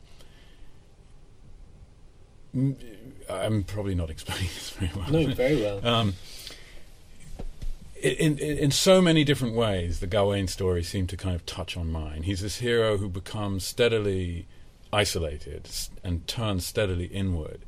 I'm 3.28 3.64
probably 3.64 3.94
not 3.94 4.10
explaining 4.14 4.48
this 4.54 4.70
very 4.70 4.90
well. 4.94 5.10
No, 5.10 5.34
very 5.34 5.56
well. 5.56 5.86
Um, 5.86 6.14
in, 8.02 8.38
in, 8.38 8.58
in 8.58 8.70
so 8.70 9.00
many 9.00 9.24
different 9.24 9.54
ways, 9.54 10.00
the 10.00 10.06
Gawain 10.06 10.46
story 10.46 10.82
seemed 10.82 11.08
to 11.08 11.16
kind 11.16 11.34
of 11.34 11.46
touch 11.46 11.76
on 11.76 11.90
mine. 11.90 12.24
He's 12.24 12.42
this 12.42 12.58
hero 12.58 12.98
who 12.98 13.08
becomes 13.08 13.64
steadily 13.64 14.46
isolated 14.92 15.68
and 16.04 16.26
turns 16.28 16.66
steadily 16.66 17.06
inward, 17.06 17.60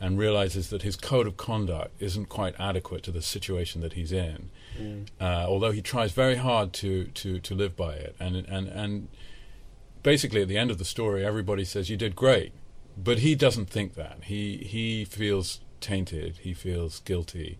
and 0.00 0.18
realizes 0.18 0.70
that 0.70 0.80
his 0.80 0.96
code 0.96 1.26
of 1.26 1.36
conduct 1.36 1.90
isn't 2.00 2.26
quite 2.30 2.54
adequate 2.58 3.02
to 3.02 3.10
the 3.10 3.20
situation 3.20 3.82
that 3.82 3.92
he's 3.92 4.12
in. 4.12 4.50
Mm. 4.80 5.06
Uh, 5.20 5.44
although 5.46 5.72
he 5.72 5.82
tries 5.82 6.12
very 6.12 6.36
hard 6.36 6.72
to, 6.72 7.04
to, 7.08 7.38
to 7.40 7.54
live 7.54 7.76
by 7.76 7.92
it, 7.92 8.16
and 8.18 8.34
and 8.36 8.68
and 8.68 9.08
basically 10.02 10.40
at 10.40 10.48
the 10.48 10.56
end 10.56 10.70
of 10.70 10.78
the 10.78 10.84
story, 10.84 11.24
everybody 11.24 11.64
says 11.64 11.90
you 11.90 11.98
did 11.98 12.16
great, 12.16 12.52
but 13.02 13.18
he 13.18 13.34
doesn't 13.34 13.70
think 13.70 13.94
that. 13.94 14.24
He 14.24 14.58
he 14.58 15.04
feels 15.04 15.60
tainted. 15.80 16.38
He 16.42 16.54
feels 16.54 17.00
guilty 17.00 17.58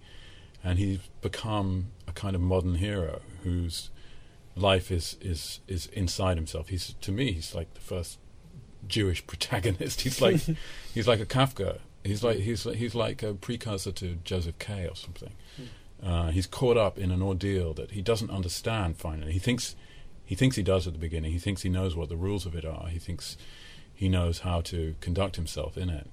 and 0.62 0.78
he's 0.78 0.98
become 1.20 1.86
a 2.06 2.12
kind 2.12 2.34
of 2.34 2.42
modern 2.42 2.76
hero 2.76 3.20
whose 3.42 3.90
life 4.56 4.90
is 4.90 5.16
is 5.20 5.60
is 5.66 5.86
inside 5.86 6.36
himself. 6.36 6.68
He's 6.68 6.94
to 7.00 7.12
me, 7.12 7.32
he's 7.32 7.54
like 7.54 7.72
the 7.74 7.80
first 7.80 8.18
Jewish 8.86 9.26
protagonist. 9.26 10.02
He's 10.02 10.20
like 10.20 10.40
he's 10.94 11.08
like 11.08 11.20
a 11.20 11.26
Kafka. 11.26 11.78
He's 12.04 12.22
like 12.22 12.38
he's 12.38 12.64
he's 12.64 12.94
like 12.94 13.22
a 13.22 13.34
precursor 13.34 13.92
to 13.92 14.16
Joseph 14.24 14.58
K. 14.58 14.86
or 14.86 14.96
something. 14.96 15.32
Hmm. 15.56 16.06
Uh, 16.06 16.30
he's 16.30 16.46
caught 16.46 16.78
up 16.78 16.98
in 16.98 17.10
an 17.10 17.20
ordeal 17.20 17.74
that 17.74 17.90
he 17.90 18.00
doesn't 18.00 18.30
understand. 18.30 18.96
Finally, 18.96 19.32
he 19.32 19.38
thinks 19.38 19.76
he 20.24 20.34
thinks 20.34 20.56
he 20.56 20.62
does 20.62 20.86
at 20.86 20.92
the 20.92 20.98
beginning. 20.98 21.32
He 21.32 21.38
thinks 21.38 21.62
he 21.62 21.68
knows 21.68 21.96
what 21.96 22.08
the 22.08 22.16
rules 22.16 22.46
of 22.46 22.54
it 22.54 22.64
are. 22.64 22.88
He 22.88 22.98
thinks 22.98 23.36
he 24.00 24.08
knows 24.08 24.38
how 24.38 24.62
to 24.62 24.94
conduct 25.02 25.36
himself 25.36 25.76
in 25.76 25.90
it. 25.90 26.06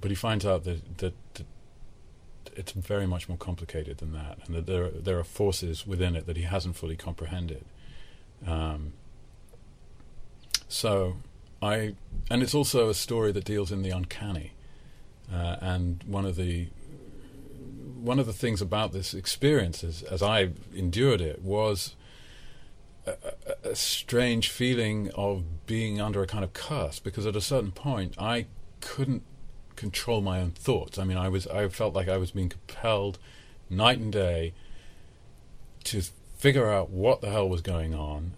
But 0.00 0.10
he 0.10 0.16
finds 0.16 0.44
out 0.44 0.64
that, 0.64 0.98
that, 0.98 1.14
that 1.34 1.46
it's 2.56 2.72
very 2.72 3.06
much 3.06 3.28
more 3.28 3.38
complicated 3.38 3.98
than 3.98 4.12
that, 4.14 4.38
and 4.44 4.56
that 4.56 4.66
there 4.66 4.88
there 4.90 5.20
are 5.20 5.24
forces 5.24 5.86
within 5.86 6.16
it 6.16 6.26
that 6.26 6.36
he 6.36 6.42
hasn't 6.42 6.74
fully 6.74 6.96
comprehended. 6.96 7.64
Um, 8.44 8.94
so, 10.66 11.18
I 11.62 11.94
and 12.28 12.42
it's 12.42 12.56
also 12.56 12.88
a 12.88 12.94
story 12.94 13.30
that 13.30 13.44
deals 13.44 13.70
in 13.70 13.82
the 13.82 13.90
uncanny, 13.90 14.54
uh, 15.32 15.58
and 15.60 16.02
one 16.08 16.24
of 16.24 16.34
the 16.34 16.66
one 18.02 18.18
of 18.18 18.26
the 18.26 18.32
things 18.32 18.60
about 18.60 18.92
this 18.92 19.14
experience, 19.14 19.84
as, 19.84 20.02
as 20.02 20.24
I 20.24 20.50
endured 20.74 21.20
it, 21.20 21.40
was 21.40 21.94
a, 23.06 23.12
a, 23.64 23.74
strange 23.74 24.48
feeling 24.48 25.10
of 25.14 25.66
being 25.66 26.00
under 26.00 26.22
a 26.22 26.26
kind 26.26 26.44
of 26.44 26.52
curse. 26.52 26.98
Because 26.98 27.26
at 27.26 27.36
a 27.36 27.40
certain 27.40 27.72
point, 27.72 28.14
I 28.18 28.46
couldn't 28.80 29.22
control 29.76 30.20
my 30.20 30.40
own 30.40 30.50
thoughts. 30.50 30.98
I 30.98 31.04
mean, 31.04 31.16
I 31.16 31.28
was 31.28 31.46
I 31.46 31.68
felt 31.68 31.94
like 31.94 32.08
I 32.08 32.16
was 32.16 32.32
being 32.32 32.48
compelled 32.48 33.18
night 33.70 33.98
and 33.98 34.12
day 34.12 34.54
to 35.84 36.02
figure 36.36 36.68
out 36.70 36.90
what 36.90 37.20
the 37.20 37.30
hell 37.30 37.48
was 37.48 37.60
going 37.60 37.94
on, 37.94 38.34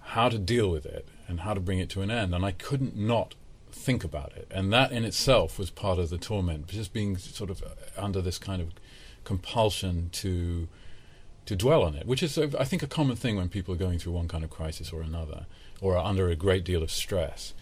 how 0.00 0.28
to 0.28 0.38
deal 0.38 0.70
with 0.70 0.86
it, 0.86 1.08
and 1.28 1.40
how 1.40 1.54
to 1.54 1.60
bring 1.60 1.78
it 1.78 1.88
to 1.90 2.02
an 2.02 2.10
end. 2.10 2.34
And 2.34 2.44
I 2.44 2.52
couldn't 2.52 2.96
not 2.96 3.34
think 3.70 4.04
about 4.04 4.32
it. 4.36 4.46
And 4.50 4.72
that 4.72 4.92
in 4.92 5.04
itself 5.04 5.58
was 5.58 5.70
part 5.70 5.98
of 5.98 6.10
the 6.10 6.18
torment, 6.18 6.68
just 6.68 6.92
being 6.92 7.16
sort 7.16 7.50
of 7.50 7.62
under 7.96 8.20
this 8.20 8.38
kind 8.38 8.62
of 8.62 8.72
compulsion 9.24 10.10
to 10.12 10.68
to 11.46 11.56
dwell 11.56 11.82
on 11.82 11.94
it, 11.94 12.06
which 12.06 12.22
is, 12.22 12.38
I 12.38 12.64
think, 12.64 12.82
a 12.82 12.86
common 12.86 13.16
thing 13.16 13.36
when 13.36 13.48
people 13.48 13.74
are 13.74 13.78
going 13.78 13.98
through 13.98 14.12
one 14.12 14.28
kind 14.28 14.44
of 14.44 14.50
crisis 14.50 14.92
or 14.92 15.02
another, 15.02 15.46
or 15.80 15.96
are 15.96 16.04
under 16.04 16.28
a 16.28 16.36
great 16.36 16.64
deal 16.64 16.82
of 16.82 16.90
stress. 16.90 17.54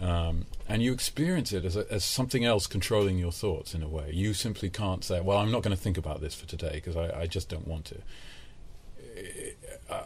Um, 0.00 0.46
and 0.68 0.82
you 0.82 0.92
experience 0.92 1.52
it 1.52 1.64
as, 1.64 1.76
a, 1.76 1.90
as 1.92 2.04
something 2.04 2.44
else 2.44 2.66
controlling 2.66 3.18
your 3.18 3.32
thoughts 3.32 3.74
in 3.74 3.82
a 3.82 3.88
way. 3.88 4.10
You 4.12 4.32
simply 4.32 4.70
can't 4.70 5.02
say, 5.02 5.20
well, 5.20 5.38
I'm 5.38 5.50
not 5.50 5.62
going 5.62 5.76
to 5.76 5.82
think 5.82 5.98
about 5.98 6.20
this 6.20 6.34
for 6.34 6.46
today 6.46 6.72
because 6.74 6.96
I, 6.96 7.22
I, 7.22 7.26
just 7.26 7.48
don't 7.48 7.66
want 7.66 7.86
to. 7.86 7.96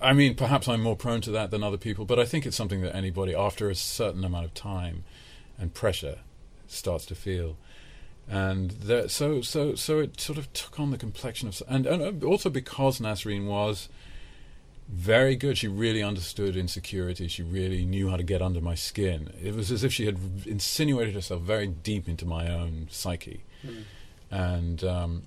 I 0.00 0.14
mean, 0.14 0.35
perhaps 0.35 0.69
I'm 0.69 0.83
more 0.83 0.97
prone 0.97 1.21
to 1.23 1.31
that 1.33 1.50
than 1.50 1.62
other 1.62 1.76
people, 1.76 2.07
but 2.07 2.19
I 2.19 2.25
think 2.25 2.47
it's 2.47 2.57
something 2.57 2.81
that 2.81 2.97
anybody, 2.97 3.35
after 3.35 3.69
a 3.69 3.75
certain 3.75 4.25
amount 4.25 4.47
of 4.47 4.55
time 4.55 5.05
and 5.59 5.75
pressure, 5.75 6.19
starts 6.67 7.05
to 7.07 7.14
feel. 7.14 7.57
And 8.29 8.71
there, 8.71 9.09
so, 9.09 9.43
so, 9.43 9.75
so 9.75 9.99
it 9.99 10.21
sort 10.21 10.38
of 10.38 10.52
took 10.52 10.79
on 10.81 10.91
the 10.91 10.99
complexion 10.99 11.49
of, 11.49 11.62
and, 11.69 11.87
and 11.87 12.25
also 12.25 12.49
because 12.49 12.99
Nasreen 12.99 13.47
was 13.47 13.88
very 14.88 15.37
good. 15.37 15.59
She 15.59 15.69
really 15.69 16.02
understood 16.02 16.57
insecurity. 16.57 17.29
She 17.29 17.43
really 17.43 17.85
knew 17.85 18.11
how 18.11 18.17
to 18.17 18.23
get 18.23 18.43
under 18.43 18.61
my 18.61 18.75
skin. 18.75 19.33
It 19.43 19.55
was 19.55 19.71
as 19.71 19.85
if 19.85 19.93
she 19.93 20.07
had 20.07 20.19
insinuated 20.47 21.14
herself 21.14 21.43
very 21.43 21.67
deep 21.67 22.09
into 22.09 22.26
my 22.26 22.50
own 22.50 22.88
psyche. 22.91 23.43
Mm. 23.67 23.83
And 24.31 24.85
um, 24.85 25.23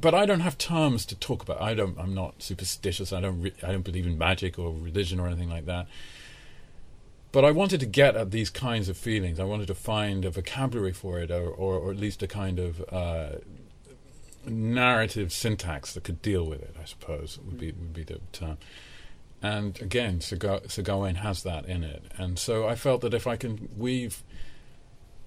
but 0.00 0.14
I 0.14 0.26
don't 0.26 0.40
have 0.40 0.58
terms 0.58 1.06
to 1.06 1.14
talk 1.16 1.42
about. 1.42 1.60
I 1.60 1.74
don't. 1.74 1.98
I'm 1.98 2.14
not 2.14 2.42
superstitious. 2.42 3.12
I 3.12 3.20
don't. 3.20 3.40
Re- 3.40 3.54
I 3.62 3.72
don't 3.72 3.84
believe 3.84 4.06
in 4.06 4.18
magic 4.18 4.58
or 4.58 4.72
religion 4.72 5.18
or 5.20 5.26
anything 5.26 5.50
like 5.50 5.66
that. 5.66 5.86
But 7.36 7.44
I 7.44 7.50
wanted 7.50 7.80
to 7.80 7.86
get 7.86 8.16
at 8.16 8.30
these 8.30 8.48
kinds 8.48 8.88
of 8.88 8.96
feelings. 8.96 9.38
I 9.38 9.44
wanted 9.44 9.66
to 9.66 9.74
find 9.74 10.24
a 10.24 10.30
vocabulary 10.30 10.94
for 10.94 11.18
it, 11.18 11.30
or, 11.30 11.50
or, 11.50 11.74
or 11.74 11.90
at 11.90 11.98
least 11.98 12.22
a 12.22 12.26
kind 12.26 12.58
of 12.58 12.82
uh, 12.90 13.40
narrative 14.46 15.34
syntax 15.34 15.92
that 15.92 16.04
could 16.04 16.22
deal 16.22 16.46
with 16.46 16.62
it. 16.62 16.74
I 16.80 16.86
suppose 16.86 17.38
would 17.44 17.58
be 17.58 17.72
would 17.72 17.92
be 17.92 18.04
the 18.04 18.20
term. 18.32 18.56
And 19.42 19.78
again, 19.82 20.22
Sir, 20.22 20.36
Gawain 20.36 21.16
has 21.16 21.42
that 21.42 21.66
in 21.66 21.84
it. 21.84 22.04
And 22.16 22.38
so 22.38 22.66
I 22.66 22.74
felt 22.74 23.02
that 23.02 23.12
if 23.12 23.26
I 23.26 23.36
can 23.36 23.68
weave 23.76 24.22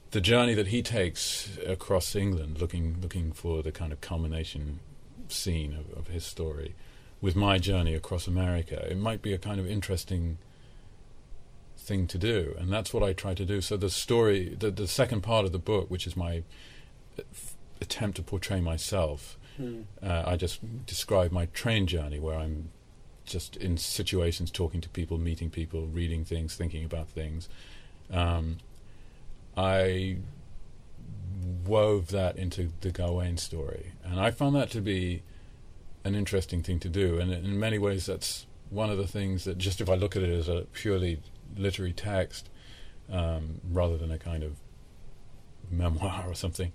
the 0.09 0.19
journey 0.19 0.55
that 0.55 0.69
he 0.69 0.81
takes 0.81 1.59
across 1.63 2.15
England, 2.15 2.59
looking 2.59 2.97
looking 3.03 3.31
for 3.31 3.61
the 3.61 3.71
kind 3.71 3.93
of 3.93 4.01
culmination 4.01 4.79
scene 5.27 5.73
of, 5.73 5.95
of 5.95 6.07
his 6.07 6.25
story, 6.25 6.73
with 7.21 7.35
my 7.35 7.59
journey 7.59 7.93
across 7.93 8.25
America, 8.25 8.83
it 8.89 8.97
might 8.97 9.21
be 9.21 9.31
a 9.31 9.37
kind 9.37 9.59
of 9.59 9.67
interesting 9.67 10.39
thing 11.79 12.07
to 12.07 12.17
do, 12.17 12.55
and 12.59 12.71
that's 12.71 12.93
what 12.93 13.03
I 13.03 13.13
try 13.13 13.33
to 13.33 13.45
do. 13.45 13.61
So 13.61 13.77
the 13.77 13.89
story, 13.89 14.55
the, 14.59 14.71
the 14.71 14.87
second 14.87 15.21
part 15.21 15.45
of 15.45 15.51
the 15.51 15.59
book, 15.59 15.89
which 15.89 16.05
is 16.05 16.15
my 16.15 16.43
f- 17.17 17.55
attempt 17.81 18.17
to 18.17 18.23
portray 18.23 18.61
myself, 18.61 19.37
mm. 19.59 19.83
uh, 20.03 20.23
I 20.25 20.35
just 20.35 20.85
describe 20.85 21.31
my 21.31 21.47
train 21.47 21.87
journey 21.87 22.19
where 22.19 22.37
I'm 22.37 22.69
just 23.25 23.55
in 23.57 23.77
situations, 23.77 24.51
talking 24.51 24.81
to 24.81 24.89
people, 24.89 25.17
meeting 25.17 25.49
people, 25.49 25.87
reading 25.87 26.25
things, 26.25 26.55
thinking 26.55 26.83
about 26.83 27.07
things. 27.07 27.47
Um, 28.11 28.57
I 29.55 30.17
wove 31.65 32.09
that 32.09 32.37
into 32.37 32.71
the 32.81 32.91
Gawain 32.91 33.37
story, 33.37 33.93
and 34.03 34.19
I 34.19 34.31
found 34.31 34.55
that 34.55 34.69
to 34.71 34.81
be 34.81 35.21
an 36.03 36.15
interesting 36.15 36.63
thing 36.63 36.79
to 36.79 36.89
do. 36.89 37.19
And 37.19 37.31
in 37.31 37.59
many 37.59 37.77
ways, 37.77 38.05
that's 38.05 38.45
one 38.69 38.89
of 38.89 38.97
the 38.97 39.07
things 39.07 39.43
that, 39.45 39.57
just 39.57 39.81
if 39.81 39.89
I 39.89 39.95
look 39.95 40.15
at 40.15 40.23
it 40.23 40.29
as 40.29 40.47
a 40.47 40.65
purely 40.73 41.19
literary 41.57 41.93
text, 41.93 42.49
um, 43.11 43.61
rather 43.69 43.97
than 43.97 44.11
a 44.11 44.17
kind 44.17 44.43
of 44.43 44.57
memoir 45.71 46.25
or 46.27 46.35
something, 46.35 46.71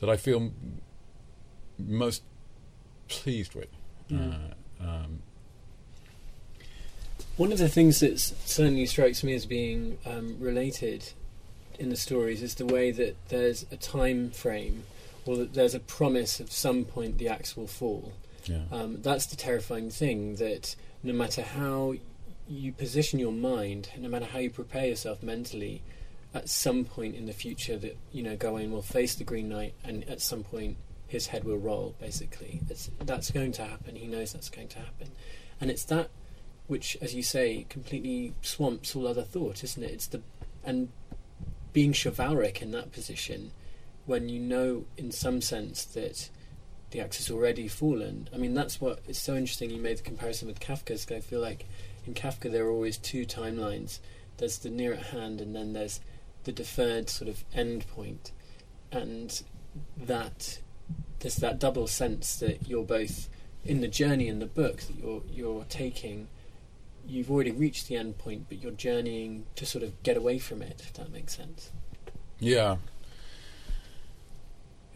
that 0.00 0.10
I 0.10 0.16
feel 0.16 0.36
m- 0.36 0.80
most 1.78 2.22
pleased 3.08 3.54
with. 3.54 3.68
Mm. 4.10 4.52
Uh, 4.80 4.84
um, 4.84 5.22
one 7.36 7.52
of 7.52 7.58
the 7.58 7.68
things 7.68 8.00
that 8.00 8.18
certainly 8.20 8.86
strikes 8.86 9.24
me 9.24 9.34
as 9.34 9.46
being 9.46 9.98
um, 10.06 10.36
related 10.38 11.12
in 11.78 11.88
the 11.88 11.96
stories 11.96 12.42
is 12.42 12.54
the 12.54 12.66
way 12.66 12.92
that 12.92 13.16
there's 13.28 13.66
a 13.72 13.76
time 13.76 14.30
frame, 14.30 14.84
or 15.26 15.36
that 15.36 15.54
there's 15.54 15.74
a 15.74 15.80
promise 15.80 16.38
of 16.38 16.52
some 16.52 16.84
point 16.84 17.18
the 17.18 17.28
axe 17.28 17.56
will 17.56 17.66
fall. 17.66 18.12
Yeah. 18.44 18.62
Um, 18.70 19.02
that's 19.02 19.26
the 19.26 19.36
terrifying 19.36 19.90
thing 19.90 20.36
that 20.36 20.76
no 21.02 21.12
matter 21.12 21.42
how 21.42 21.94
you 22.48 22.72
position 22.72 23.18
your 23.18 23.32
mind, 23.32 23.90
no 23.98 24.08
matter 24.08 24.26
how 24.26 24.38
you 24.38 24.50
prepare 24.50 24.86
yourself 24.86 25.22
mentally, 25.22 25.82
at 26.34 26.48
some 26.48 26.84
point 26.84 27.14
in 27.14 27.26
the 27.26 27.32
future 27.32 27.78
that 27.78 27.96
you 28.12 28.22
know 28.22 28.36
Gawain 28.36 28.72
will 28.72 28.82
face 28.82 29.14
the 29.14 29.24
Green 29.24 29.48
Knight, 29.48 29.74
and 29.84 30.08
at 30.08 30.20
some 30.20 30.42
point 30.42 30.76
his 31.06 31.28
head 31.28 31.44
will 31.44 31.58
roll. 31.58 31.94
Basically, 32.00 32.60
it's, 32.68 32.90
that's 33.04 33.30
going 33.30 33.52
to 33.52 33.64
happen. 33.64 33.96
He 33.96 34.06
knows 34.06 34.32
that's 34.32 34.50
going 34.50 34.68
to 34.68 34.78
happen, 34.78 35.10
and 35.60 35.70
it's 35.70 35.84
that 35.84 36.10
which, 36.66 36.96
as 37.02 37.14
you 37.14 37.22
say, 37.22 37.66
completely 37.68 38.34
swamps 38.40 38.96
all 38.96 39.06
other 39.06 39.22
thought, 39.22 39.62
isn't 39.62 39.82
it? 39.82 39.90
It's 39.90 40.06
the 40.06 40.22
and 40.64 40.88
being 41.72 41.92
chivalric 41.92 42.62
in 42.62 42.70
that 42.70 42.92
position, 42.92 43.52
when 44.06 44.28
you 44.28 44.40
know, 44.40 44.86
in 44.96 45.12
some 45.12 45.40
sense, 45.40 45.84
that 45.84 46.30
the 46.90 47.00
axe 47.00 47.18
has 47.18 47.30
already 47.30 47.68
fallen. 47.68 48.28
I 48.32 48.38
mean, 48.38 48.54
that's 48.54 48.80
what 48.80 49.00
it's 49.08 49.18
so 49.18 49.34
interesting. 49.34 49.70
You 49.70 49.80
made 49.80 49.98
the 49.98 50.02
comparison 50.02 50.48
with 50.48 50.60
Kafka's. 50.60 51.06
I 51.10 51.20
feel 51.20 51.40
like 51.40 51.66
in 52.06 52.14
Kafka 52.14 52.50
there 52.50 52.66
are 52.66 52.70
always 52.70 52.98
two 52.98 53.26
timelines. 53.26 53.98
There's 54.36 54.58
the 54.58 54.70
near 54.70 54.92
at 54.94 55.06
hand, 55.06 55.40
and 55.40 55.54
then 55.54 55.72
there's 55.72 56.00
the 56.44 56.52
deferred 56.52 57.08
sort 57.08 57.28
of 57.28 57.44
end 57.54 57.86
point, 57.88 58.32
and 58.92 59.42
that 59.96 60.58
there's 61.20 61.36
that 61.36 61.58
double 61.58 61.86
sense 61.86 62.36
that 62.36 62.68
you're 62.68 62.84
both 62.84 63.28
in 63.64 63.80
the 63.80 63.88
journey 63.88 64.28
in 64.28 64.40
the 64.40 64.46
book 64.46 64.82
that 64.82 64.96
you're 64.96 65.22
you're 65.30 65.64
taking 65.68 66.28
you've 67.06 67.30
already 67.30 67.50
reached 67.50 67.88
the 67.88 67.96
end 67.96 68.18
point, 68.18 68.46
but 68.48 68.62
you're 68.62 68.72
journeying 68.72 69.46
to 69.56 69.66
sort 69.66 69.84
of 69.84 70.02
get 70.02 70.16
away 70.16 70.38
from 70.38 70.62
it, 70.62 70.80
if 70.80 70.92
that 70.94 71.12
makes 71.12 71.36
sense. 71.36 71.70
Yeah. 72.38 72.76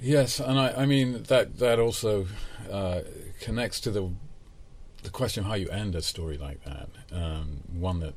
Yes, 0.01 0.41
and 0.41 0.59
I, 0.59 0.73
I 0.83 0.87
mean 0.87 1.25
that 1.25 1.59
that 1.59 1.79
also 1.79 2.27
uh, 2.71 3.01
connects 3.41 3.81
to 3.81 3.91
the 3.91 4.11
the 5.09 5.13
question 5.13 5.45
of 5.45 5.49
how 5.49 5.55
you 5.55 5.71
end 5.71 5.95
a 5.95 6.03
story 6.03 6.37
like 6.37 6.63
that. 6.65 6.89
Um, 7.11 7.63
one 7.73 8.01
that 8.01 8.15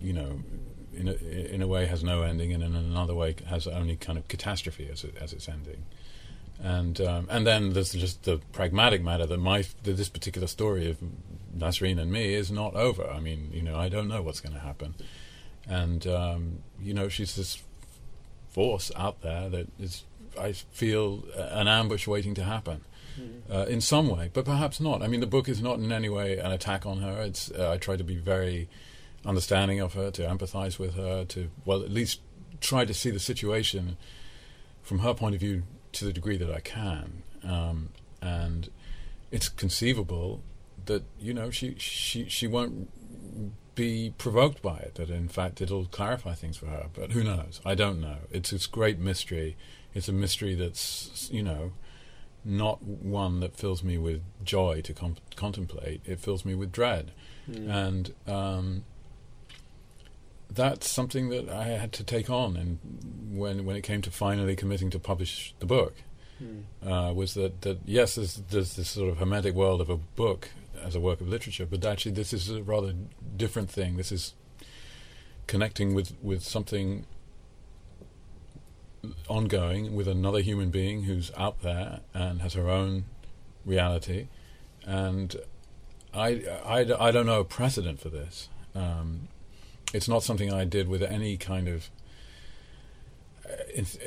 you 0.00 0.12
know, 0.12 0.42
in 0.92 1.08
a, 1.08 1.12
in 1.54 1.62
a 1.62 1.66
way, 1.66 1.86
has 1.86 2.02
no 2.02 2.22
ending, 2.22 2.52
and 2.52 2.62
in 2.62 2.74
another 2.74 3.14
way 3.14 3.36
has 3.46 3.66
only 3.68 3.96
kind 3.96 4.18
of 4.18 4.26
catastrophe 4.26 4.88
as 4.90 5.04
it, 5.04 5.14
as 5.20 5.32
its 5.32 5.48
ending. 5.48 5.84
And 6.60 7.00
um, 7.00 7.28
and 7.30 7.46
then 7.46 7.72
there's 7.72 7.92
just 7.92 8.24
the 8.24 8.40
pragmatic 8.52 9.00
matter 9.00 9.26
that 9.26 9.38
my 9.38 9.64
that 9.84 9.96
this 9.96 10.08
particular 10.08 10.48
story 10.48 10.90
of 10.90 10.98
Nasreen 11.56 12.00
and 12.00 12.10
me 12.10 12.34
is 12.34 12.50
not 12.50 12.74
over. 12.74 13.08
I 13.08 13.20
mean, 13.20 13.50
you 13.52 13.62
know, 13.62 13.76
I 13.76 13.88
don't 13.88 14.08
know 14.08 14.22
what's 14.22 14.40
going 14.40 14.54
to 14.54 14.60
happen, 14.60 14.94
and 15.68 16.04
um, 16.06 16.58
you 16.82 16.94
know, 16.94 17.08
she's 17.08 17.36
this 17.36 17.62
force 18.50 18.90
out 18.96 19.20
there 19.22 19.48
that 19.50 19.68
is, 19.78 20.02
I 20.36 20.50
feel, 20.52 21.22
an 21.36 21.68
ambush 21.68 22.08
waiting 22.08 22.34
to 22.34 22.42
happen. 22.42 22.80
Mm-hmm. 23.18 23.52
Uh, 23.52 23.64
in 23.64 23.80
some 23.80 24.08
way, 24.08 24.30
but 24.32 24.44
perhaps 24.44 24.78
not. 24.78 25.02
I 25.02 25.08
mean, 25.08 25.20
the 25.20 25.26
book 25.26 25.48
is 25.48 25.62
not 25.62 25.78
in 25.78 25.90
any 25.90 26.08
way 26.08 26.38
an 26.38 26.52
attack 26.52 26.84
on 26.84 27.00
her. 27.00 27.22
It's 27.22 27.50
uh, 27.50 27.72
I 27.72 27.78
try 27.78 27.96
to 27.96 28.04
be 28.04 28.16
very 28.16 28.68
understanding 29.24 29.80
of 29.80 29.94
her, 29.94 30.10
to 30.12 30.22
empathize 30.22 30.78
with 30.78 30.94
her, 30.94 31.24
to 31.26 31.50
well, 31.64 31.82
at 31.82 31.90
least 31.90 32.20
try 32.60 32.84
to 32.84 32.94
see 32.94 33.10
the 33.10 33.20
situation 33.20 33.96
from 34.82 35.00
her 35.00 35.14
point 35.14 35.34
of 35.34 35.40
view 35.40 35.62
to 35.92 36.04
the 36.04 36.12
degree 36.12 36.36
that 36.36 36.50
I 36.50 36.60
can. 36.60 37.22
Um, 37.42 37.90
and 38.20 38.70
it's 39.30 39.48
conceivable 39.48 40.42
that 40.86 41.04
you 41.20 41.34
know 41.34 41.50
she 41.50 41.76
she 41.78 42.28
she 42.28 42.46
won't 42.46 42.90
be 43.74 44.12
provoked 44.18 44.62
by 44.62 44.78
it. 44.78 44.94
That 44.96 45.10
in 45.10 45.28
fact 45.28 45.60
it'll 45.60 45.86
clarify 45.86 46.34
things 46.34 46.56
for 46.56 46.66
her. 46.66 46.86
But 46.92 47.12
who 47.12 47.22
knows? 47.22 47.60
I 47.64 47.74
don't 47.74 48.00
know. 48.00 48.18
It's 48.30 48.52
it's 48.52 48.66
great 48.66 48.98
mystery. 48.98 49.56
It's 49.94 50.08
a 50.08 50.12
mystery 50.12 50.54
that's 50.54 51.28
you 51.32 51.42
know 51.42 51.72
not 52.44 52.82
one 52.82 53.40
that 53.40 53.56
fills 53.56 53.82
me 53.82 53.98
with 53.98 54.22
joy 54.44 54.80
to 54.82 54.94
com- 54.94 55.16
contemplate. 55.36 56.00
It 56.04 56.20
fills 56.20 56.44
me 56.44 56.54
with 56.54 56.72
dread, 56.72 57.12
mm. 57.50 57.68
and 57.68 58.14
um, 58.26 58.84
that's 60.50 60.88
something 60.88 61.28
that 61.30 61.48
I 61.48 61.64
had 61.64 61.92
to 61.94 62.04
take 62.04 62.30
on. 62.30 62.56
And 62.56 62.78
when 63.36 63.64
when 63.64 63.76
it 63.76 63.82
came 63.82 64.02
to 64.02 64.10
finally 64.10 64.56
committing 64.56 64.90
to 64.90 64.98
publish 64.98 65.54
the 65.58 65.66
book, 65.66 65.94
mm. 66.42 66.62
uh, 66.84 67.12
was 67.12 67.34
that 67.34 67.62
that 67.62 67.80
yes, 67.84 68.14
there's, 68.14 68.36
there's 68.50 68.74
this 68.74 68.90
sort 68.90 69.10
of 69.10 69.18
hermetic 69.18 69.54
world 69.54 69.80
of 69.80 69.90
a 69.90 69.96
book 69.96 70.50
as 70.82 70.94
a 70.94 71.00
work 71.00 71.20
of 71.20 71.28
literature, 71.28 71.66
but 71.66 71.84
actually 71.84 72.12
this 72.12 72.32
is 72.32 72.48
a 72.48 72.62
rather 72.62 72.94
different 73.36 73.70
thing. 73.70 73.96
This 73.96 74.12
is 74.12 74.34
connecting 75.46 75.94
with 75.94 76.12
with 76.22 76.42
something 76.42 77.06
ongoing 79.28 79.94
with 79.94 80.08
another 80.08 80.40
human 80.40 80.70
being 80.70 81.04
who's 81.04 81.30
out 81.36 81.62
there 81.62 82.00
and 82.14 82.40
has 82.42 82.54
her 82.54 82.68
own 82.68 83.04
reality, 83.64 84.28
and 84.84 85.36
I, 86.14 86.42
I, 86.64 87.08
I 87.08 87.10
don't 87.10 87.26
know 87.26 87.40
a 87.40 87.44
precedent 87.44 88.00
for 88.00 88.08
this. 88.08 88.48
Um, 88.74 89.28
it's 89.92 90.08
not 90.08 90.22
something 90.22 90.52
I 90.52 90.64
did 90.64 90.88
with 90.88 91.02
any 91.02 91.36
kind 91.36 91.68
of. 91.68 91.90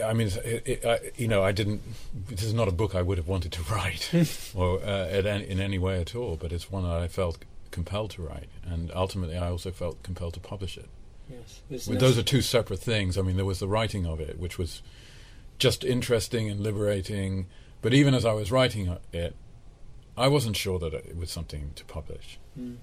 I 0.03 0.13
mean, 0.13 0.27
it, 0.27 0.63
it, 0.67 0.85
I, 0.85 0.99
you 1.15 1.27
know, 1.27 1.43
I 1.43 1.51
didn't. 1.51 1.81
This 2.27 2.43
is 2.43 2.53
not 2.53 2.67
a 2.67 2.71
book 2.71 2.93
I 2.93 3.01
would 3.01 3.17
have 3.17 3.27
wanted 3.27 3.51
to 3.53 3.63
write, 3.73 4.11
or 4.55 4.79
uh, 4.83 5.07
any, 5.07 5.47
in 5.47 5.59
any 5.59 5.79
way 5.79 5.99
at 5.99 6.15
all. 6.15 6.35
But 6.35 6.51
it's 6.51 6.71
one 6.71 6.83
that 6.83 6.91
I 6.91 7.07
felt 7.07 7.39
compelled 7.71 8.11
to 8.11 8.21
write, 8.21 8.49
and 8.63 8.91
ultimately, 8.93 9.37
I 9.37 9.49
also 9.49 9.71
felt 9.71 10.03
compelled 10.03 10.35
to 10.35 10.39
publish 10.39 10.77
it. 10.77 10.89
Yes, 11.69 11.87
well, 11.87 11.97
those 11.97 12.17
are 12.17 12.23
two 12.23 12.41
separate 12.41 12.79
things. 12.79 13.17
I 13.17 13.21
mean, 13.21 13.35
there 13.35 13.45
was 13.45 13.59
the 13.59 13.67
writing 13.67 14.05
of 14.05 14.19
it, 14.19 14.39
which 14.39 14.57
was 14.57 14.81
just 15.57 15.83
interesting 15.83 16.49
and 16.49 16.59
liberating. 16.59 17.47
But 17.81 17.93
even 17.93 18.13
as 18.13 18.25
I 18.25 18.33
was 18.33 18.51
writing 18.51 18.95
it, 19.13 19.35
I 20.17 20.27
wasn't 20.27 20.57
sure 20.57 20.77
that 20.79 20.93
it 20.93 21.15
was 21.15 21.31
something 21.31 21.71
to 21.75 21.85
publish. 21.85 22.39
Mm. 22.59 22.77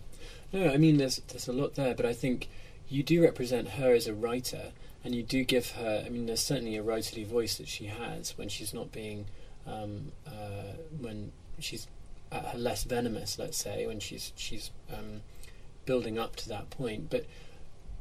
No, 0.53 0.71
I 0.71 0.77
mean, 0.79 0.97
there's 0.97 1.17
there's 1.29 1.49
a 1.49 1.53
lot 1.53 1.75
there, 1.75 1.95
but 1.95 2.07
I 2.07 2.15
think 2.15 2.49
you 2.89 3.03
do 3.03 3.23
represent 3.23 3.69
her 3.71 3.93
as 3.93 4.07
a 4.07 4.15
writer, 4.15 4.73
and 5.05 5.15
you 5.15 5.23
do 5.23 5.45
give 5.45 5.73
her. 5.73 6.03
I 6.05 6.09
mean, 6.09 6.27
there's 6.27 6.43
certainly 6.43 6.77
a 6.77 6.83
writerly 6.83 7.27
voice 7.27 7.59
that 7.59 7.69
she 7.69 7.87
has 7.87 8.37
when 8.39 8.49
she's 8.49 8.73
not 8.73 8.91
being, 8.93 9.27
um, 9.67 10.13
uh, 10.27 10.77
when 10.99 11.33
she's 11.59 11.87
at 12.33 12.45
her 12.47 12.59
less 12.59 12.85
venomous, 12.85 13.39
let's 13.39 13.59
say, 13.59 13.87
when 13.87 14.01
she's 14.01 14.33
she's 14.37 14.71
um, 14.93 15.23
building 15.85 16.19
up 16.19 16.37
to 16.37 16.49
that 16.49 16.71
point. 16.71 17.11
But 17.11 17.27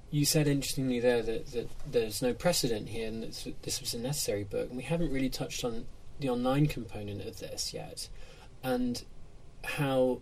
you 0.09 0.25
said 0.25 0.47
interestingly 0.47 0.99
there 0.99 1.21
that, 1.21 1.47
that 1.47 1.69
there's 1.89 2.21
no 2.21 2.33
precedent 2.33 2.89
here, 2.89 3.07
and 3.07 3.23
that 3.23 3.63
this 3.63 3.81
was 3.81 3.93
a 3.93 3.99
necessary 3.99 4.43
book, 4.43 4.69
and 4.69 4.77
we 4.77 4.83
haven't 4.83 5.11
really 5.11 5.29
touched 5.29 5.63
on 5.63 5.85
the 6.19 6.29
online 6.29 6.67
component 6.67 7.25
of 7.25 7.39
this 7.39 7.73
yet, 7.73 8.09
and 8.63 9.03
how 9.63 10.21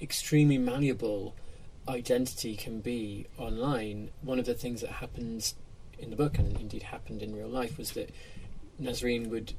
extremely 0.00 0.58
malleable 0.58 1.34
identity 1.88 2.56
can 2.56 2.80
be 2.80 3.26
online, 3.38 4.10
one 4.22 4.38
of 4.38 4.46
the 4.46 4.54
things 4.54 4.80
that 4.80 4.90
happens 4.90 5.54
in 5.98 6.10
the 6.10 6.16
book 6.16 6.38
and 6.38 6.58
indeed 6.58 6.82
happened 6.82 7.22
in 7.22 7.34
real 7.34 7.48
life 7.48 7.76
was 7.76 7.92
that 7.92 8.10
Nasreen 8.80 9.28
would 9.28 9.52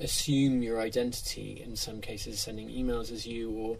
assume 0.00 0.62
your 0.62 0.80
identity 0.80 1.62
in 1.64 1.76
some 1.76 2.00
cases, 2.00 2.40
sending 2.40 2.68
emails 2.68 3.12
as 3.12 3.26
you 3.26 3.50
or 3.50 3.76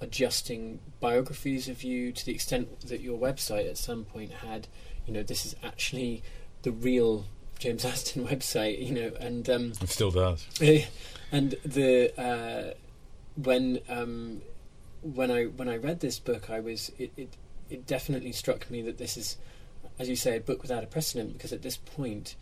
adjusting 0.00 0.80
biographies 1.00 1.68
of 1.68 1.82
you 1.82 2.12
to 2.12 2.24
the 2.24 2.32
extent 2.32 2.80
that 2.82 3.00
your 3.00 3.18
website 3.18 3.68
at 3.68 3.76
some 3.76 4.04
point 4.04 4.32
had, 4.32 4.68
you 5.06 5.12
know, 5.12 5.22
this 5.22 5.44
is 5.44 5.54
actually 5.62 6.22
the 6.62 6.72
real 6.72 7.26
James 7.58 7.84
Aston 7.84 8.26
website, 8.26 8.84
you 8.84 8.94
know, 8.94 9.12
and 9.20 9.48
um, 9.50 9.72
it 9.80 9.88
still 9.88 10.10
does. 10.10 10.46
And 11.30 11.56
the 11.62 12.18
uh, 12.18 12.74
when 13.36 13.80
um, 13.88 14.40
when 15.02 15.30
I 15.30 15.44
when 15.44 15.68
I 15.68 15.76
read 15.76 16.00
this 16.00 16.18
book, 16.18 16.48
I 16.48 16.60
was 16.60 16.90
it, 16.98 17.12
it 17.16 17.36
it 17.68 17.86
definitely 17.86 18.32
struck 18.32 18.70
me 18.70 18.80
that 18.82 18.96
this 18.96 19.16
is, 19.16 19.36
as 19.98 20.08
you 20.08 20.16
say, 20.16 20.36
a 20.36 20.40
book 20.40 20.62
without 20.62 20.82
a 20.82 20.86
precedent 20.86 21.34
because 21.34 21.52
at 21.52 21.60
this 21.60 21.76
point, 21.76 22.34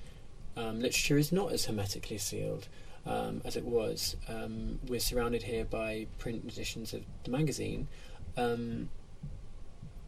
um, 0.57 0.81
literature 0.81 1.18
is 1.18 1.33
not 1.33 1.52
as 1.52 1.64
hermetically 1.64 2.18
sealed 2.18 2.68
um, 3.07 3.42
as 3.45 3.57
it 3.57 3.64
was. 3.64 4.16
Um, 4.29 4.81
we're 4.87 5.01
surrounded 5.01 5.42
here 5.42 5.64
by 5.64 6.07
print 6.19 6.45
editions 6.45 6.92
of 6.92 7.03
the 7.25 7.31
magazine, 7.31 7.88
um, 8.37 8.90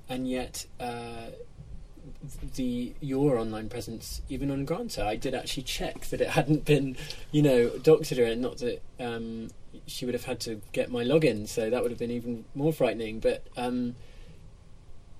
and 0.08 0.28
yet. 0.28 0.66
Uh, 0.78 1.30
the 2.56 2.94
your 3.00 3.38
online 3.38 3.68
presence 3.68 4.22
even 4.28 4.50
on 4.50 4.64
Granta. 4.64 5.04
I 5.04 5.16
did 5.16 5.34
actually 5.34 5.64
check 5.64 6.06
that 6.06 6.20
it 6.20 6.30
hadn't 6.30 6.64
been, 6.64 6.96
you 7.30 7.42
know, 7.42 7.68
doctored 7.68 8.18
or 8.18 8.34
not 8.34 8.58
that 8.58 8.82
um, 8.98 9.48
she 9.86 10.04
would 10.04 10.14
have 10.14 10.24
had 10.24 10.40
to 10.40 10.60
get 10.72 10.90
my 10.90 11.04
login, 11.04 11.46
so 11.46 11.70
that 11.70 11.82
would 11.82 11.90
have 11.90 11.98
been 11.98 12.10
even 12.10 12.44
more 12.54 12.72
frightening. 12.72 13.20
But 13.20 13.46
um, 13.56 13.96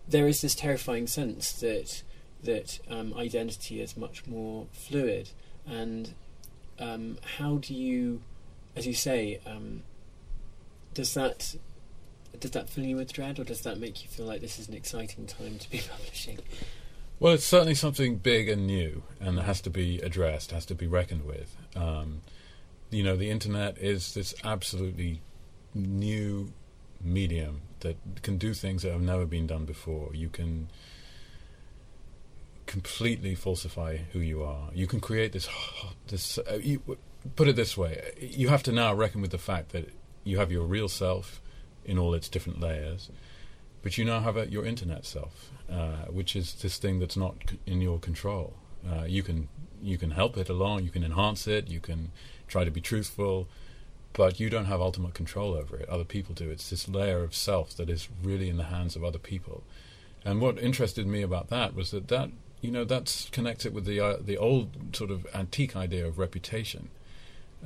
there 0.09 0.27
is 0.27 0.41
this 0.41 0.55
terrifying 0.55 1.07
sense 1.07 1.53
that 1.61 2.03
that 2.43 2.79
um, 2.89 3.13
identity 3.15 3.81
is 3.81 3.97
much 3.97 4.27
more 4.27 4.67
fluid, 4.73 5.31
and 5.67 6.15
um, 6.79 7.19
how 7.37 7.57
do 7.57 7.75
you, 7.75 8.21
as 8.77 8.87
you 8.87 8.95
say, 8.95 9.41
um, 9.47 9.83
does 10.95 11.15
that 11.15 11.57
does 12.39 12.51
that 12.53 12.69
fill 12.69 12.85
you 12.85 12.97
with 12.97 13.13
dread, 13.13 13.39
or 13.39 13.45
does 13.45 13.63
that 13.63 13.79
make 13.79 14.03
you 14.03 14.09
feel 14.09 14.27
like 14.27 14.41
this 14.41 14.59
is 14.59 14.69
an 14.69 14.75
exciting 14.75 15.27
time 15.27 15.59
to 15.59 15.71
be 15.71 15.81
publishing? 15.91 16.39
Well, 17.21 17.35
it's 17.35 17.45
certainly 17.45 17.75
something 17.75 18.17
big 18.17 18.49
and 18.49 18.67
new, 18.67 19.03
and 19.21 19.39
has 19.41 19.61
to 19.63 19.71
be 19.71 19.99
addressed, 20.01 20.53
has 20.53 20.67
to 20.67 20.75
be 20.75 20.87
reckoned 20.87 21.25
with. 21.25 21.57
Um, 21.75 22.21
you 22.91 23.03
know, 23.03 23.17
the 23.17 23.31
internet 23.31 23.77
is 23.79 24.15
this 24.15 24.35
absolutely 24.45 25.21
new 25.75 26.53
medium 27.03 27.63
that 27.81 27.97
can 28.23 28.39
do 28.39 28.55
things 28.55 28.83
that 28.83 28.93
have 28.93 29.03
never 29.03 29.27
been 29.27 29.47
done 29.47 29.65
before. 29.65 30.15
You 30.15 30.29
can 30.29 30.69
completely 32.69 33.35
falsify 33.35 33.97
who 34.13 34.21
you 34.21 34.45
are. 34.45 34.69
You 34.73 34.87
can 34.87 35.01
create 35.01 35.33
this. 35.33 35.49
This 36.07 36.39
uh, 36.39 36.61
you, 36.63 36.99
put 37.35 37.49
it 37.49 37.57
this 37.57 37.77
way: 37.77 38.13
you 38.21 38.49
have 38.49 38.63
to 38.65 38.73
now 38.73 38.95
reckon 38.95 39.21
with 39.21 39.33
the 39.33 39.39
fact 39.39 39.71
that 39.71 39.89
you 40.23 40.39
have 40.39 40.53
your 40.53 40.65
real 40.65 40.89
self 40.89 41.41
in 41.85 41.99
all 41.99 42.15
its 42.15 42.29
different 42.29 42.61
layers, 42.61 43.11
but 43.83 43.99
you 43.99 44.05
now 44.05 44.21
have 44.21 44.37
a, 44.37 44.49
your 44.49 44.65
internet 44.65 45.07
self, 45.07 45.51
uh, 45.71 46.05
which 46.11 46.37
is 46.37 46.55
this 46.55 46.77
thing 46.79 47.01
that's 47.01 47.17
not 47.17 47.35
in 47.67 47.81
your 47.81 47.99
control. 47.99 48.55
Uh, 48.89 49.05
you 49.05 49.23
can 49.23 49.49
you 49.83 49.99
can 49.99 50.11
help 50.13 50.37
it 50.37 50.49
along. 50.49 50.85
You 50.85 50.91
can 50.91 51.05
enhance 51.05 51.49
it. 51.49 51.69
You 51.69 51.81
can 51.81 52.13
try 52.47 52.65
to 52.65 52.71
be 52.71 52.81
truthful, 52.81 53.49
but 54.13 54.39
you 54.39 54.51
don't 54.51 54.67
have 54.67 54.81
ultimate 54.81 55.15
control 55.15 55.55
over 55.55 55.77
it. 55.79 55.89
Other 55.89 56.05
people 56.05 56.35
do. 56.35 56.51
It's 56.51 56.69
this 56.69 56.89
layer 56.89 57.23
of 57.23 57.35
self 57.35 57.75
that 57.77 57.89
is 57.89 58.09
really 58.23 58.49
in 58.51 58.59
the 58.59 58.65
hands 58.65 58.95
of 58.95 59.05
other 59.05 59.19
people. 59.19 59.63
And 60.25 60.41
what 60.41 60.59
interested 60.59 61.07
me 61.07 61.23
about 61.23 61.49
that 61.49 61.75
was 61.75 61.91
that 61.93 62.09
that 62.09 62.31
you 62.61 62.71
know 62.71 62.85
that's 62.85 63.29
connected 63.31 63.75
with 63.75 63.85
the 63.85 64.01
uh, 64.01 64.17
the 64.21 64.37
old 64.37 64.97
sort 64.97 65.11
of 65.11 65.27
antique 65.35 65.77
idea 65.77 66.07
of 66.07 66.19
reputation. 66.19 66.89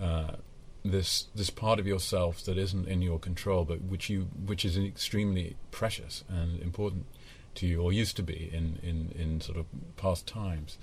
Uh, 0.00 0.36
this 0.84 1.26
this 1.34 1.50
part 1.50 1.78
of 1.78 1.86
yourself 1.86 2.44
that 2.44 2.58
isn't 2.58 2.88
in 2.88 3.02
your 3.02 3.18
control, 3.18 3.64
but 3.64 3.82
which 3.82 4.10
you 4.10 4.28
which 4.46 4.64
is 4.64 4.76
extremely 4.76 5.56
precious 5.70 6.24
and 6.28 6.60
important 6.60 7.06
to 7.54 7.66
you, 7.66 7.80
or 7.80 7.92
used 7.92 8.16
to 8.16 8.22
be 8.22 8.50
in 8.52 8.78
in, 8.82 9.12
in 9.18 9.40
sort 9.40 9.58
of 9.58 9.66
past 9.96 10.26
times. 10.26 10.78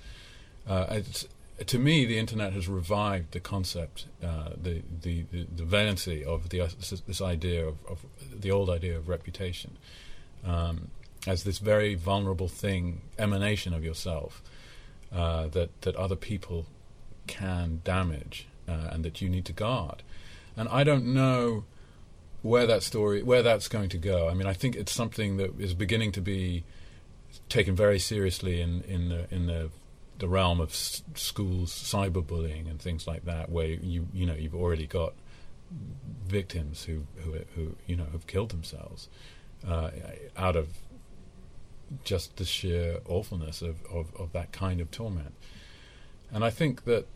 Uh, 0.66 1.00
to 1.66 1.78
me, 1.78 2.06
the 2.06 2.18
internet 2.18 2.52
has 2.54 2.68
revived 2.68 3.32
the 3.32 3.40
concept, 3.40 4.06
uh, 4.22 4.50
the, 4.60 4.82
the, 5.02 5.24
the, 5.30 5.46
the 5.56 5.62
valency 5.62 6.24
of 6.24 6.48
the, 6.48 6.62
uh, 6.62 6.68
this, 6.78 7.02
this, 7.06 7.20
idea 7.20 7.66
of, 7.66 7.76
of, 7.86 8.06
the 8.34 8.50
old 8.50 8.70
idea 8.70 8.96
of 8.96 9.08
reputation 9.08 9.76
um, 10.46 10.88
as 11.26 11.44
this 11.44 11.58
very 11.58 11.94
vulnerable 11.94 12.48
thing, 12.48 13.02
emanation 13.18 13.74
of 13.74 13.84
yourself 13.84 14.42
uh, 15.12 15.48
that 15.48 15.82
that 15.82 15.96
other 15.96 16.16
people 16.16 16.66
can 17.26 17.80
damage 17.84 18.46
uh, 18.68 18.88
and 18.90 19.04
that 19.04 19.20
you 19.20 19.28
need 19.28 19.44
to 19.44 19.52
guard. 19.52 20.02
And 20.56 20.68
I 20.68 20.84
don't 20.84 21.06
know 21.06 21.64
where 22.42 22.66
that 22.66 22.82
story, 22.82 23.22
where 23.22 23.42
that's 23.42 23.68
going 23.68 23.88
to 23.90 23.98
go. 23.98 24.28
I 24.28 24.34
mean, 24.34 24.46
I 24.46 24.54
think 24.54 24.76
it's 24.76 24.92
something 24.92 25.36
that 25.36 25.58
is 25.60 25.74
beginning 25.74 26.12
to 26.12 26.20
be 26.20 26.64
taken 27.48 27.76
very 27.76 27.98
seriously 27.98 28.60
in 28.60 28.82
in 28.82 29.08
the 29.08 29.26
in 29.34 29.46
the 29.46 29.70
the 30.18 30.28
realm 30.28 30.60
of 30.60 30.70
s- 30.70 31.02
schools 31.14 31.72
cyberbullying 31.72 32.68
and 32.70 32.80
things 32.80 33.06
like 33.06 33.24
that, 33.24 33.50
where 33.50 33.66
you 33.66 34.08
you 34.12 34.26
know 34.26 34.34
you've 34.34 34.54
already 34.54 34.86
got 34.86 35.14
victims 36.26 36.84
who 36.84 37.04
who, 37.16 37.38
who 37.54 37.76
you 37.86 37.96
know 37.96 38.06
have 38.12 38.26
killed 38.26 38.50
themselves 38.50 39.08
uh, 39.66 39.90
out 40.36 40.56
of 40.56 40.68
just 42.04 42.36
the 42.36 42.44
sheer 42.44 42.98
awfulness 43.06 43.62
of, 43.62 43.84
of, 43.92 44.14
of 44.16 44.32
that 44.32 44.52
kind 44.52 44.80
of 44.80 44.90
torment. 44.90 45.34
And 46.32 46.44
I 46.44 46.50
think 46.50 46.84
that 46.84 47.06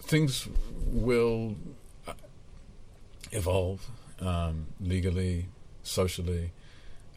things 0.00 0.48
will 0.86 1.56
uh, 2.06 2.14
evolve 3.32 3.88
um, 4.20 4.66
legally, 4.80 5.46
socially, 5.82 6.52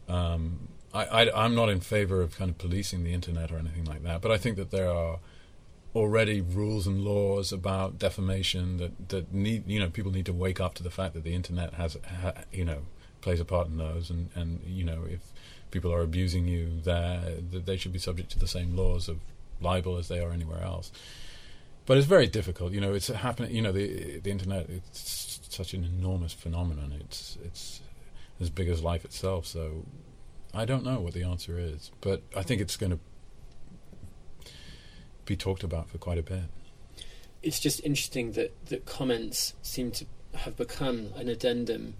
Um, 0.07 0.69
I, 0.93 1.45
am 1.45 1.53
not 1.53 1.69
in 1.69 1.79
favor 1.79 2.21
of 2.21 2.37
kind 2.37 2.49
of 2.49 2.57
policing 2.57 3.03
the 3.03 3.13
internet 3.13 3.51
or 3.51 3.57
anything 3.57 3.85
like 3.85 4.03
that, 4.03 4.21
but 4.21 4.31
I 4.31 4.37
think 4.37 4.57
that 4.57 4.71
there 4.71 4.89
are 4.89 5.19
already 5.93 6.41
rules 6.41 6.87
and 6.87 7.01
laws 7.01 7.51
about 7.51 7.99
defamation 7.99 8.77
that, 8.77 9.09
that 9.09 9.33
need 9.33 9.67
you 9.67 9.79
know 9.79 9.89
people 9.89 10.11
need 10.11 10.25
to 10.25 10.33
wake 10.33 10.59
up 10.59 10.75
to 10.75 10.83
the 10.83 10.91
fact 10.91 11.13
that 11.13 11.23
the 11.23 11.33
internet 11.33 11.73
has 11.73 11.97
ha, 12.21 12.33
you 12.51 12.65
know 12.65 12.81
plays 13.21 13.39
a 13.39 13.45
part 13.45 13.67
in 13.67 13.77
those. 13.77 14.09
And 14.09 14.29
and 14.35 14.61
you 14.65 14.83
know 14.83 15.03
if 15.09 15.21
people 15.71 15.93
are 15.93 16.01
abusing 16.01 16.47
you 16.47 16.79
there 16.83 17.21
they 17.51 17.75
should 17.77 17.91
be 17.91 17.99
subject 17.99 18.31
to 18.31 18.39
the 18.39 18.47
same 18.47 18.77
laws 18.77 19.09
of 19.09 19.19
libel 19.59 19.97
as 19.97 20.07
they 20.07 20.19
are 20.19 20.31
anywhere 20.31 20.63
else. 20.63 20.91
But 21.85 21.97
it's 21.97 22.07
very 22.07 22.27
difficult 22.27 22.73
you 22.73 22.81
know 22.81 22.93
it's 22.93 23.07
happening 23.07 23.55
you 23.55 23.61
know 23.61 23.71
the 23.71 24.19
the 24.19 24.31
internet 24.31 24.69
it's 24.69 25.39
such 25.49 25.73
an 25.73 25.83
enormous 25.83 26.33
phenomenon. 26.33 26.93
It's 26.99 27.37
it's 27.43 27.81
as 28.39 28.49
big 28.49 28.69
as 28.69 28.83
life 28.83 29.03
itself. 29.05 29.45
So 29.45 29.85
I 30.53 30.65
don't 30.65 30.83
know 30.83 30.99
what 30.99 31.13
the 31.13 31.23
answer 31.23 31.57
is 31.59 31.91
but 32.01 32.21
I 32.35 32.43
think 32.43 32.61
it's 32.61 32.77
going 32.77 32.91
to 32.91 32.99
be 35.27 35.35
talked 35.35 35.63
about 35.63 35.89
for 35.89 35.99
quite 35.99 36.17
a 36.17 36.23
bit. 36.23 36.43
It's 37.43 37.59
just 37.59 37.81
interesting 37.83 38.31
that, 38.31 38.53
that 38.67 38.85
comments 38.85 39.53
seem 39.61 39.91
to 39.91 40.05
have 40.33 40.55
become 40.55 41.09
an 41.15 41.29
addendum 41.29 41.95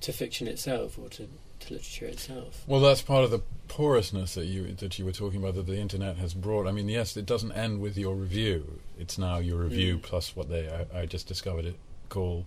to 0.00 0.12
fiction 0.12 0.48
itself 0.48 0.98
or 0.98 1.08
to, 1.10 1.28
to 1.60 1.72
literature 1.72 2.06
itself. 2.06 2.64
Well, 2.66 2.80
that's 2.80 3.02
part 3.02 3.24
of 3.24 3.30
the 3.30 3.42
porousness 3.68 4.34
that 4.34 4.46
you 4.46 4.74
that 4.74 4.98
you 4.98 5.04
were 5.04 5.12
talking 5.12 5.40
about 5.40 5.54
that 5.54 5.66
the 5.66 5.78
internet 5.78 6.16
has 6.16 6.34
brought. 6.34 6.66
I 6.66 6.72
mean, 6.72 6.88
yes, 6.88 7.16
it 7.16 7.26
doesn't 7.26 7.52
end 7.52 7.80
with 7.80 7.96
your 7.96 8.14
review. 8.14 8.80
It's 8.98 9.18
now 9.18 9.38
your 9.38 9.58
review 9.58 9.98
mm. 9.98 10.02
plus 10.02 10.34
what 10.34 10.48
they 10.48 10.68
I, 10.68 11.00
I, 11.00 11.06
just 11.06 11.26
discovered 11.26 11.64
it 11.64 11.76
call 12.08 12.46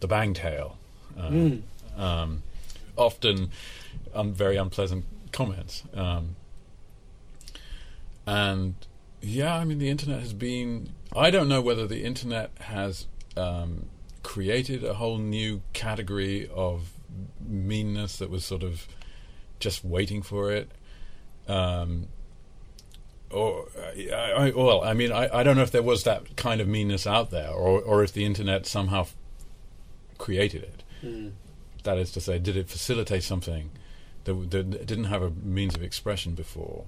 the 0.00 0.08
bang 0.08 0.34
tail. 0.34 0.78
Uh, 1.16 1.28
mm. 1.28 1.62
um, 1.96 2.42
often, 2.96 3.50
um, 4.14 4.32
very 4.32 4.56
unpleasant 4.56 5.04
comments. 5.32 5.82
Um, 5.94 6.36
and 8.26 8.74
yeah, 9.20 9.56
I 9.56 9.64
mean, 9.64 9.78
the 9.78 9.88
internet 9.88 10.20
has 10.20 10.32
been. 10.32 10.90
I 11.14 11.30
don't 11.30 11.48
know 11.48 11.60
whether 11.60 11.86
the 11.86 12.04
internet 12.04 12.50
has 12.60 13.06
um, 13.36 13.86
created 14.26 14.82
a 14.82 14.94
whole 14.94 15.18
new 15.18 15.62
category 15.72 16.50
of 16.52 16.90
meanness 17.40 18.16
that 18.16 18.28
was 18.28 18.44
sort 18.44 18.64
of 18.64 18.88
just 19.60 19.84
waiting 19.84 20.20
for 20.20 20.50
it. 20.50 20.68
Um, 21.46 22.08
or, 23.30 23.68
uh, 23.78 24.12
I, 24.12 24.50
well, 24.50 24.82
I 24.82 24.94
mean, 24.94 25.12
I, 25.12 25.28
I 25.32 25.42
don't 25.44 25.56
know 25.56 25.62
if 25.62 25.70
there 25.70 25.80
was 25.80 26.02
that 26.02 26.34
kind 26.34 26.60
of 26.60 26.66
meanness 26.66 27.06
out 27.06 27.30
there, 27.30 27.50
or, 27.50 27.80
or 27.80 28.02
if 28.02 28.12
the 28.12 28.24
internet 28.24 28.66
somehow 28.66 29.02
f- 29.02 29.14
created 30.18 30.64
it. 30.64 30.82
Mm. 31.04 31.32
That 31.84 31.96
is 31.96 32.10
to 32.10 32.20
say, 32.20 32.40
did 32.40 32.56
it 32.56 32.68
facilitate 32.68 33.22
something 33.22 33.70
that, 34.24 34.50
that 34.50 34.86
didn't 34.86 35.04
have 35.04 35.22
a 35.22 35.30
means 35.30 35.76
of 35.76 35.84
expression 35.84 36.34
before? 36.34 36.84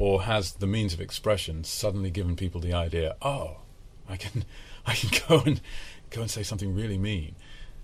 or 0.00 0.22
has 0.22 0.52
the 0.52 0.66
means 0.66 0.94
of 0.94 1.00
expression 1.00 1.62
suddenly 1.62 2.10
given 2.10 2.34
people 2.34 2.58
the 2.58 2.72
idea, 2.72 3.14
oh, 3.20 3.58
I 4.08 4.16
can, 4.16 4.46
I 4.86 4.94
can 4.94 5.10
go 5.28 5.42
and 5.44 5.60
go 6.10 6.22
and 6.22 6.30
say 6.30 6.42
something 6.42 6.74
really 6.74 6.98
mean, 6.98 7.34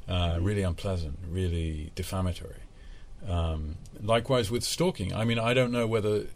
uh, 0.09 0.39
really 0.41 0.63
unpleasant, 0.63 1.19
really 1.29 1.93
defamatory. 1.95 2.61
Um, 3.27 3.77
likewise 4.03 4.51
with 4.51 4.63
stalking. 4.63 5.15
I 5.15 5.25
mean, 5.25 5.39
I 5.39 5.55
don't 5.55 5.73
know 5.73 5.87
whether 5.87 6.27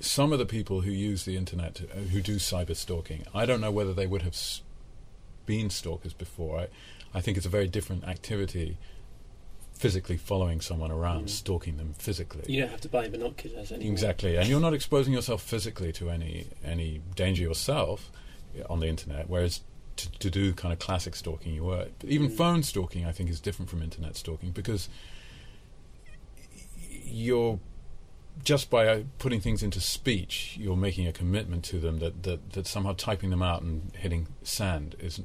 some 0.00 0.32
of 0.32 0.38
the 0.38 0.46
people 0.46 0.82
who 0.82 0.90
use 0.90 1.24
the 1.24 1.36
internet, 1.36 1.76
to, 1.76 1.84
uh, 1.84 1.96
who 2.12 2.20
do 2.20 2.36
cyber 2.36 2.76
stalking, 2.76 3.24
I 3.34 3.46
don't 3.46 3.60
know 3.60 3.70
whether 3.70 3.94
they 3.94 4.06
would 4.06 4.22
have 4.22 4.34
s- 4.34 4.62
been 5.46 5.70
stalkers 5.70 6.12
before. 6.12 6.60
I, 6.60 6.68
I 7.14 7.20
think 7.20 7.36
it's 7.36 7.46
a 7.46 7.50
very 7.50 7.66
different 7.66 8.04
activity 8.04 8.76
physically 9.72 10.16
following 10.16 10.60
someone 10.60 10.90
around, 10.90 11.26
mm. 11.26 11.30
stalking 11.30 11.76
them 11.76 11.94
physically. 11.98 12.44
You 12.46 12.60
don't 12.62 12.70
have 12.70 12.80
to 12.82 12.88
buy 12.88 13.08
binoculars 13.08 13.72
anymore. 13.72 13.92
Exactly, 13.92 14.36
and 14.36 14.48
you're 14.48 14.60
not 14.60 14.74
exposing 14.74 15.12
yourself 15.12 15.42
physically 15.42 15.92
to 15.92 16.10
any 16.10 16.46
any 16.64 17.00
danger 17.14 17.42
yourself 17.42 18.10
on 18.70 18.80
the 18.80 18.86
internet. 18.86 19.28
Whereas 19.28 19.60
to, 19.96 20.10
to 20.18 20.30
do 20.30 20.52
kind 20.52 20.72
of 20.72 20.78
classic 20.78 21.16
stalking, 21.16 21.54
you 21.54 21.64
were 21.64 21.88
even 22.04 22.28
mm. 22.28 22.36
phone 22.36 22.62
stalking. 22.62 23.04
I 23.04 23.12
think 23.12 23.30
is 23.30 23.40
different 23.40 23.70
from 23.70 23.82
internet 23.82 24.16
stalking 24.16 24.50
because 24.50 24.88
you're 27.04 27.58
just 28.44 28.70
by 28.70 28.86
uh, 28.86 29.02
putting 29.18 29.40
things 29.40 29.62
into 29.62 29.80
speech, 29.80 30.56
you're 30.58 30.76
making 30.76 31.06
a 31.06 31.12
commitment 31.12 31.64
to 31.64 31.78
them 31.78 31.98
that, 31.98 32.22
that, 32.24 32.52
that 32.52 32.66
somehow 32.66 32.94
typing 32.96 33.30
them 33.30 33.42
out 33.42 33.62
and 33.62 33.90
hitting 33.94 34.28
send 34.42 34.94
is 34.98 35.20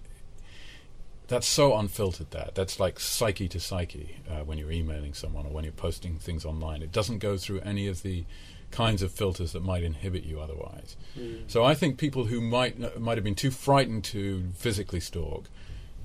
that's 1.32 1.48
so 1.48 1.78
unfiltered 1.78 2.30
that. 2.32 2.56
That's 2.56 2.78
like 2.78 3.00
psyche 3.00 3.48
to 3.48 3.60
psyche 3.60 4.18
uh, 4.30 4.44
when 4.44 4.58
you're 4.58 4.72
emailing 4.72 5.14
someone 5.14 5.46
or 5.46 5.50
when 5.50 5.64
you're 5.64 5.72
posting 5.72 6.20
things 6.20 6.44
online. 6.44 6.82
It 6.82 6.92
doesn't 6.92 7.20
go 7.20 7.38
through 7.38 7.62
any 7.62 7.88
of 7.88 8.04
the 8.04 8.26
kinds 8.70 9.02
of 9.02 9.14
filters 9.14 9.54
that 9.54 9.64
might 9.64 9.82
inhibit 9.82 10.26
you 10.26 10.40
otherwise. 10.40 10.96
Mm. 11.18 11.44
so 11.48 11.62
i 11.66 11.74
think 11.74 11.98
people 11.98 12.26
who 12.26 12.40
might 12.40 13.00
might 13.00 13.18
have 13.18 13.24
been 13.24 13.36
too 13.36 13.52
frightened 13.52 14.02
to 14.06 14.46
physically 14.56 15.02
stalk 15.02 15.50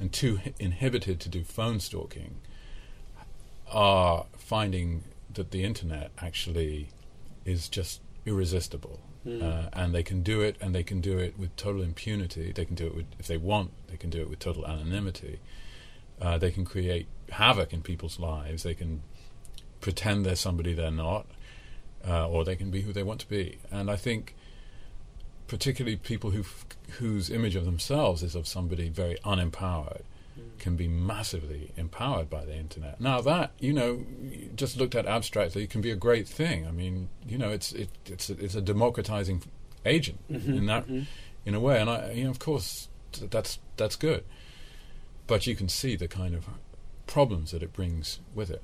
and 0.01 0.13
too 0.13 0.41
inhibited 0.59 1.21
to 1.21 1.29
do 1.29 1.45
phone 1.45 1.79
stalking 1.79 2.41
are 3.71 4.27
finding 4.37 5.05
that 5.33 5.53
the 5.53 5.63
internet 5.63 6.11
actually 6.19 6.89
is 7.45 7.69
just 7.69 8.01
irresistible 8.25 9.01
Mm. 9.27 9.43
Uh, 9.43 9.69
and 9.73 9.93
they 9.93 10.05
can 10.05 10.23
do 10.23 10.41
it, 10.41 10.57
and 10.61 10.73
they 10.73 10.85
can 10.85 11.01
do 11.01 11.19
it 11.19 11.37
with 11.37 11.55
total 11.57 11.83
impunity. 11.83 12.53
They 12.53 12.65
can 12.65 12.77
do 12.77 12.87
it 12.87 12.95
with, 12.95 13.07
if 13.19 13.27
they 13.27 13.37
want, 13.37 13.73
they 13.89 13.97
can 13.97 14.09
do 14.09 14.21
it 14.21 14.31
with 14.31 14.39
total 14.39 14.65
anonymity. 14.67 15.41
Uh, 16.21 16.39
they 16.39 16.53
can 16.53 16.65
create 16.65 17.09
havoc 17.31 17.73
in 17.73 17.83
people's 17.83 18.21
lives. 18.21 18.63
They 18.63 18.75
can 18.75 19.03
pretend 19.81 20.25
they're 20.25 20.37
somebody 20.37 20.75
they're 20.75 20.91
not, 20.91 21.27
uh, 22.07 22.29
or 22.29 22.45
they 22.45 22.57
can 22.57 22.71
be 22.71 22.83
who 22.83 22.93
they 22.93 23.03
want 23.03 23.21
to 23.21 23.29
be. 23.29 23.59
And 23.71 23.91
I 23.91 23.97
think, 23.97 24.35
particularly 25.49 25.97
people 25.97 26.31
who 26.31 26.45
whose 26.99 27.29
image 27.31 27.57
of 27.57 27.65
themselves 27.65 28.23
is 28.23 28.35
of 28.35 28.47
somebody 28.47 28.89
very 28.89 29.17
unempowered, 29.25 30.03
can 30.67 30.75
be 30.75 30.89
massively 30.89 31.71
empowered 31.77 32.29
by 32.29 32.45
the 32.45 32.57
internet. 32.57 33.01
Now 33.01 33.21
that 33.21 33.53
you 33.61 33.73
know, 33.73 34.05
just 34.57 34.77
looked 34.77 34.97
at 34.97 35.07
abstractly, 35.07 35.65
can 35.69 35.81
be 35.81 35.93
a 35.93 35.95
great 35.95 36.27
thing. 36.27 36.67
I 36.67 36.73
mean, 36.73 37.09
you 37.25 37.39
know, 37.39 37.51
it's 37.51 37.71
it, 37.71 37.89
it's 38.05 38.31
a, 38.31 38.45
it's 38.45 38.57
a 38.57 38.61
democratizing 38.61 39.45
agent 39.85 40.19
mm-hmm, 40.29 40.55
in 40.55 40.67
that 40.67 40.89
mm-hmm. 40.89 41.03
in 41.45 41.55
a 41.55 41.61
way, 41.61 41.81
and 41.81 41.89
I 41.89 42.11
you 42.11 42.25
know 42.25 42.31
of 42.31 42.41
course 42.41 42.89
that's 43.13 43.61
that's 43.77 43.95
good, 43.95 44.25
but 45.29 45.47
you 45.47 45.55
can 45.55 45.69
see 45.69 45.95
the 45.95 46.09
kind 46.09 46.35
of 46.35 46.49
problems 47.07 47.53
that 47.53 47.63
it 47.63 47.73
brings 47.73 48.19
with 48.35 48.51
it. 48.51 48.63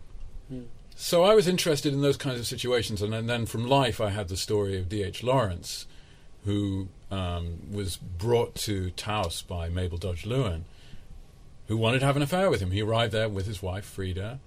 Mm. 0.52 0.64
So 0.96 1.22
I 1.22 1.36
was 1.36 1.46
interested 1.46 1.92
in 1.92 2.02
those 2.02 2.16
kinds 2.16 2.40
of 2.40 2.48
situations, 2.48 3.00
and 3.00 3.12
then, 3.12 3.26
then 3.26 3.46
from 3.46 3.64
life 3.64 4.00
I 4.00 4.10
had 4.10 4.26
the 4.26 4.36
story 4.36 4.76
of 4.76 4.88
D. 4.88 5.04
H. 5.04 5.22
Lawrence, 5.22 5.86
who 6.44 6.88
um, 7.12 7.60
was 7.70 7.96
brought 7.96 8.56
to 8.66 8.90
Taos 8.90 9.40
by 9.42 9.68
Mabel 9.68 9.98
Dodge 9.98 10.24
Luhan 10.24 10.64
who 11.68 11.76
wanted 11.76 12.00
to 12.00 12.06
have 12.06 12.16
an 12.16 12.22
affair 12.22 12.50
with 12.50 12.60
him. 12.60 12.70
He 12.70 12.82
arrived 12.82 13.12
there 13.12 13.28
with 13.28 13.46
his 13.46 13.62
wife, 13.62 13.84
Frida, 13.84 14.40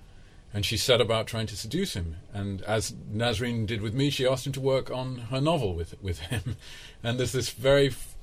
and 0.53 0.65
she 0.65 0.77
set 0.77 1.01
about 1.01 1.27
trying 1.27 1.47
to 1.47 1.57
seduce 1.57 1.93
him. 1.93 2.17
And 2.33 2.61
as 2.63 2.91
Nasreen 2.91 3.65
did 3.65 3.81
with 3.81 3.93
me, 3.93 4.09
she 4.09 4.27
asked 4.27 4.45
him 4.45 4.53
to 4.53 4.61
work 4.61 4.89
on 4.89 5.17
her 5.29 5.41
novel 5.41 5.73
with, 5.73 6.01
with 6.01 6.19
him. 6.19 6.57
And 7.03 7.19
there's 7.19 7.33
this 7.33 7.51
very 7.51 7.89
f- 7.89 8.15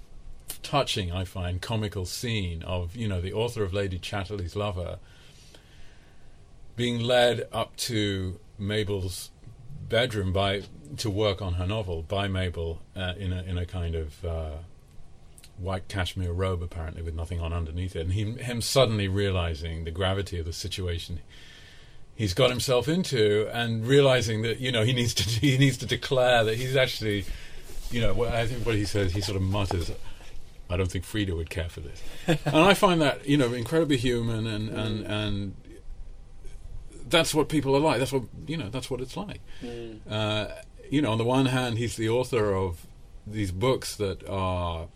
touching, 0.64 1.12
I 1.12 1.24
find, 1.24 1.62
comical 1.62 2.04
scene 2.04 2.64
of, 2.64 2.96
you 2.96 3.06
know, 3.06 3.20
the 3.20 3.32
author 3.32 3.62
of 3.62 3.72
Lady 3.72 3.96
Chatterley's 3.96 4.56
Lover 4.56 4.98
being 6.74 6.98
led 6.98 7.46
up 7.52 7.76
to 7.76 8.40
Mabel's 8.58 9.30
bedroom 9.88 10.32
by 10.32 10.62
to 10.96 11.10
work 11.10 11.42
on 11.42 11.54
her 11.54 11.66
novel 11.66 12.02
by 12.02 12.28
Mabel 12.28 12.80
uh, 12.96 13.14
in 13.18 13.32
a 13.32 13.42
in 13.42 13.58
a 13.58 13.66
kind 13.66 13.94
of 13.94 14.24
uh, 14.24 14.50
white 15.62 15.88
cashmere 15.88 16.32
robe, 16.32 16.62
apparently 16.62 17.02
with 17.02 17.14
nothing 17.14 17.40
on 17.40 17.52
underneath 17.52 17.96
it, 17.96 18.00
and 18.00 18.12
he, 18.12 18.32
him 18.32 18.60
suddenly 18.60 19.08
realizing 19.08 19.84
the 19.84 19.90
gravity 19.90 20.38
of 20.38 20.46
the 20.46 20.52
situation 20.52 21.20
he's 22.14 22.34
got 22.34 22.50
himself 22.50 22.88
into, 22.88 23.48
and 23.52 23.86
realizing 23.86 24.42
that 24.42 24.60
you 24.60 24.72
know 24.72 24.84
he 24.84 24.92
needs 24.92 25.14
to 25.14 25.24
he 25.40 25.58
needs 25.58 25.76
to 25.78 25.86
declare 25.86 26.44
that 26.44 26.56
he's 26.56 26.76
actually, 26.76 27.24
you 27.90 28.00
know, 28.00 28.24
I 28.24 28.46
think 28.46 28.66
what 28.66 28.74
he 28.74 28.84
says 28.84 29.12
he 29.12 29.20
sort 29.20 29.36
of 29.36 29.42
mutters. 29.42 29.90
I 30.70 30.76
don't 30.78 30.90
think 30.90 31.04
Frida 31.04 31.36
would 31.36 31.50
care 31.50 31.68
for 31.68 31.80
this, 31.80 32.02
and 32.26 32.56
I 32.56 32.74
find 32.74 33.00
that 33.02 33.28
you 33.28 33.36
know 33.36 33.52
incredibly 33.52 33.96
human, 33.96 34.46
and 34.46 34.68
and 34.70 35.06
and 35.06 35.56
that's 37.08 37.34
what 37.34 37.48
people 37.48 37.76
are 37.76 37.80
like. 37.80 37.98
That's 37.98 38.12
what 38.12 38.24
you 38.46 38.56
know. 38.56 38.70
That's 38.70 38.90
what 38.90 39.00
it's 39.00 39.16
like. 39.16 39.40
Mm. 39.62 40.00
Uh, 40.08 40.48
you 40.90 41.02
know, 41.02 41.12
on 41.12 41.18
the 41.18 41.24
one 41.24 41.46
hand, 41.46 41.78
he's 41.78 41.96
the 41.96 42.08
author 42.08 42.54
of 42.54 42.86
these 43.26 43.52
books 43.52 43.96
that 43.96 44.28
are 44.28 44.88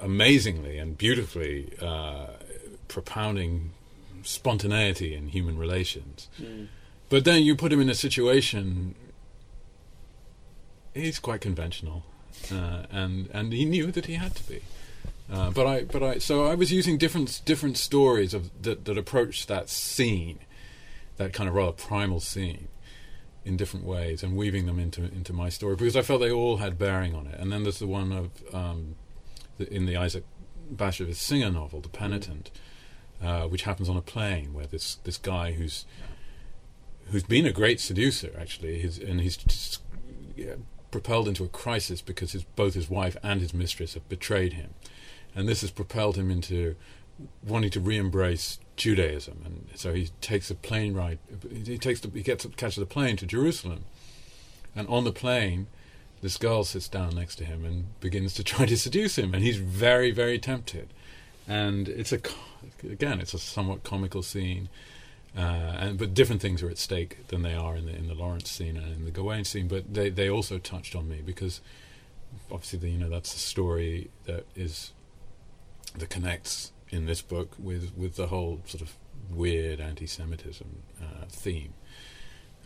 amazingly 0.00 0.78
and 0.78 0.96
beautifully 0.96 1.72
uh, 1.80 2.26
propounding 2.88 3.72
spontaneity 4.22 5.14
in 5.14 5.28
human 5.28 5.58
relations. 5.58 6.28
Mm. 6.40 6.68
But 7.08 7.24
then 7.24 7.42
you 7.42 7.56
put 7.56 7.72
him 7.72 7.80
in 7.80 7.88
a 7.88 7.94
situation, 7.94 8.94
he's 10.94 11.18
quite 11.18 11.40
conventional, 11.40 12.04
uh, 12.52 12.84
and 12.90 13.28
and 13.32 13.52
he 13.52 13.64
knew 13.64 13.90
that 13.90 14.06
he 14.06 14.14
had 14.14 14.34
to 14.36 14.48
be. 14.48 14.62
Uh, 15.32 15.50
but 15.50 15.66
I, 15.66 15.84
but 15.84 16.02
I, 16.02 16.18
so 16.18 16.46
I 16.46 16.54
was 16.54 16.72
using 16.72 16.98
different 16.98 17.42
different 17.44 17.78
stories 17.78 18.34
of 18.34 18.50
that 18.62 18.84
that 18.84 18.98
approached 18.98 19.48
that 19.48 19.68
scene 19.68 20.40
that 21.16 21.32
kind 21.32 21.48
of 21.48 21.54
rather 21.54 21.72
primal 21.72 22.20
scene 22.20 22.68
in 23.44 23.56
different 23.56 23.86
ways 23.86 24.22
and 24.22 24.36
weaving 24.36 24.66
them 24.66 24.78
into 24.78 25.02
into 25.02 25.32
my 25.32 25.48
story 25.48 25.76
because 25.76 25.96
I 25.96 26.02
felt 26.02 26.20
they 26.20 26.30
all 26.30 26.58
had 26.58 26.78
bearing 26.78 27.14
on 27.14 27.26
it. 27.26 27.38
And 27.38 27.52
then 27.52 27.62
there's 27.62 27.78
the 27.78 27.86
one 27.86 28.12
of 28.12 28.54
um, 28.54 28.96
the, 29.60 29.72
in 29.72 29.86
the 29.86 29.96
Isaac 29.96 30.24
Bashevis 30.74 31.16
Singer 31.16 31.50
novel, 31.50 31.80
The 31.80 31.88
Penitent, 31.88 32.50
uh, 33.22 33.42
which 33.42 33.62
happens 33.62 33.88
on 33.88 33.96
a 33.96 34.02
plane 34.02 34.52
where 34.52 34.66
this 34.66 34.96
this 35.04 35.18
guy 35.18 35.52
who's 35.52 35.84
who's 37.10 37.22
been 37.22 37.46
a 37.46 37.52
great 37.52 37.80
seducer 37.80 38.32
actually, 38.38 38.82
and 38.82 39.20
he's 39.20 39.36
just, 39.36 39.82
yeah, 40.36 40.54
propelled 40.90 41.28
into 41.28 41.44
a 41.44 41.48
crisis 41.48 42.00
because 42.02 42.32
his, 42.32 42.44
both 42.44 42.74
his 42.74 42.88
wife 42.88 43.16
and 43.22 43.40
his 43.40 43.52
mistress 43.52 43.94
have 43.94 44.08
betrayed 44.08 44.54
him, 44.54 44.74
and 45.34 45.48
this 45.48 45.60
has 45.60 45.70
propelled 45.70 46.16
him 46.16 46.30
into 46.30 46.76
wanting 47.46 47.70
to 47.70 47.80
re-embrace 47.80 48.58
Judaism, 48.76 49.42
and 49.44 49.68
so 49.74 49.92
he 49.92 50.08
takes 50.20 50.50
a 50.50 50.54
plane 50.54 50.94
ride. 50.94 51.18
He 51.52 51.78
takes 51.78 52.00
the, 52.00 52.10
he 52.10 52.22
gets 52.22 52.46
catches 52.56 52.78
a 52.78 52.86
plane 52.86 53.16
to 53.16 53.26
Jerusalem, 53.26 53.84
and 54.74 54.88
on 54.88 55.04
the 55.04 55.12
plane, 55.12 55.66
this 56.22 56.36
girl 56.36 56.64
sits 56.64 56.88
down 56.88 57.14
next 57.14 57.36
to 57.36 57.44
him 57.44 57.64
and 57.64 58.00
begins 58.00 58.34
to 58.34 58.44
try 58.52 58.66
to 58.66 58.76
seduce 58.76 59.16
him, 59.18 59.34
and 59.34 59.42
he's 59.42 59.58
very 59.58 60.10
very 60.10 60.38
tempted, 60.38 60.88
and 61.48 61.88
it's 61.88 62.12
a 62.12 62.20
again 62.84 63.20
it's 63.20 63.34
a 63.34 63.38
somewhat 63.38 63.82
comical 63.82 64.22
scene. 64.22 64.68
Uh, 65.36 65.76
and 65.78 65.98
but 65.98 66.12
different 66.12 66.42
things 66.42 66.60
are 66.60 66.68
at 66.68 66.76
stake 66.76 67.28
than 67.28 67.42
they 67.42 67.54
are 67.54 67.76
in 67.76 67.86
the 67.86 67.94
in 67.94 68.08
the 68.08 68.14
Lawrence 68.14 68.50
scene 68.50 68.76
and 68.76 68.92
in 68.92 69.04
the 69.04 69.12
Gawain 69.12 69.44
scene. 69.44 69.68
But 69.68 69.94
they, 69.94 70.10
they 70.10 70.28
also 70.28 70.58
touched 70.58 70.96
on 70.96 71.08
me 71.08 71.22
because 71.24 71.60
obviously 72.50 72.80
the, 72.80 72.90
you 72.90 72.98
know 72.98 73.08
that's 73.08 73.32
the 73.32 73.38
story 73.38 74.10
that 74.26 74.44
is 74.56 74.92
that 75.96 76.10
connects 76.10 76.72
in 76.90 77.06
this 77.06 77.22
book 77.22 77.54
with 77.58 77.92
with 77.96 78.16
the 78.16 78.26
whole 78.26 78.60
sort 78.66 78.82
of 78.82 78.94
weird 79.30 79.80
anti-Semitism 79.80 80.82
uh, 81.00 81.24
theme 81.28 81.74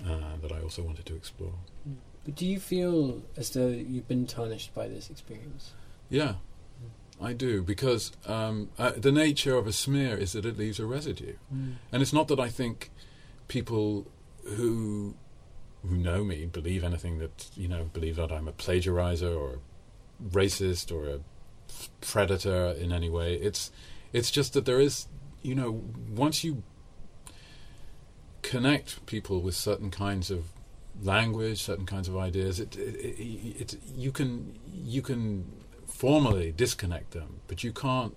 uh, 0.06 0.36
that 0.40 0.52
I 0.52 0.60
also 0.60 0.82
wanted 0.82 1.04
to 1.06 1.14
explore. 1.14 1.54
But 2.24 2.34
do 2.36 2.46
you 2.46 2.58
feel 2.58 3.22
as 3.36 3.50
though 3.50 3.68
you've 3.68 4.08
been 4.08 4.26
tarnished 4.26 4.74
by 4.74 4.88
this 4.88 5.10
experience? 5.10 5.72
Yeah, 6.08 6.34
I 7.20 7.32
do 7.32 7.62
because 7.62 8.12
um, 8.26 8.70
uh, 8.78 8.92
the 8.96 9.12
nature 9.12 9.56
of 9.56 9.66
a 9.66 9.72
smear 9.72 10.16
is 10.16 10.32
that 10.32 10.44
it 10.46 10.56
leaves 10.58 10.80
a 10.80 10.86
residue, 10.86 11.34
Mm. 11.54 11.74
and 11.92 12.02
it's 12.02 12.12
not 12.12 12.28
that 12.28 12.40
I 12.40 12.48
think 12.48 12.90
people 13.48 14.06
who 14.56 15.14
who 15.86 15.96
know 15.96 16.24
me 16.24 16.46
believe 16.46 16.82
anything 16.82 17.18
that 17.18 17.50
you 17.54 17.68
know 17.68 17.84
believe 17.92 18.16
that 18.16 18.32
I'm 18.32 18.48
a 18.48 18.52
plagiarizer 18.52 19.38
or 19.38 19.54
a 19.54 20.28
racist 20.30 20.90
or 20.90 21.06
a 21.08 21.20
predator 22.00 22.68
in 22.80 22.90
any 22.90 23.10
way. 23.10 23.34
It's 23.34 23.70
it's 24.14 24.30
just 24.30 24.54
that 24.54 24.64
there 24.64 24.80
is 24.80 25.08
you 25.42 25.54
know 25.54 25.82
once 26.14 26.42
you 26.42 26.62
connect 28.42 29.04
people 29.06 29.40
with 29.40 29.54
certain 29.54 29.90
kinds 29.90 30.30
of 30.30 30.44
language, 31.02 31.62
certain 31.62 31.86
kinds 31.86 32.08
of 32.08 32.16
ideas, 32.16 32.60
it, 32.60 32.76
it, 32.76 32.94
it, 32.96 33.60
it 33.74 33.80
you 33.96 34.12
can 34.12 34.58
you 34.72 35.02
can 35.02 35.44
formally 35.86 36.52
disconnect 36.52 37.12
them, 37.12 37.40
but 37.48 37.62
you 37.64 37.72
can't 37.72 38.14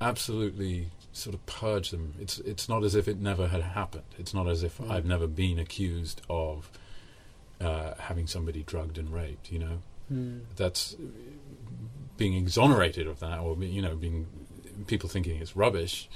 absolutely 0.00 0.88
sort 1.12 1.34
of 1.34 1.44
purge 1.46 1.90
them. 1.90 2.14
It's 2.20 2.38
it's 2.40 2.68
not 2.68 2.84
as 2.84 2.94
if 2.94 3.06
it 3.08 3.20
never 3.20 3.48
had 3.48 3.62
happened. 3.62 4.04
It's 4.18 4.34
not 4.34 4.48
as 4.48 4.62
if 4.62 4.78
Mm. 4.78 4.90
I've 4.90 5.06
never 5.06 5.26
been 5.26 5.58
accused 5.58 6.22
of 6.28 6.70
uh, 7.60 7.94
having 7.98 8.26
somebody 8.26 8.62
drugged 8.62 8.98
and 8.98 9.12
raped. 9.12 9.50
You 9.52 9.58
know, 9.60 9.78
Mm. 10.12 10.40
that's 10.56 10.96
being 12.18 12.34
exonerated 12.34 13.06
of 13.06 13.20
that, 13.20 13.38
or 13.40 13.56
you 13.64 13.80
know, 13.80 13.96
being 13.96 14.26
people 14.86 15.08
thinking 15.08 15.40
it's 15.40 15.56
rubbish, 15.56 16.08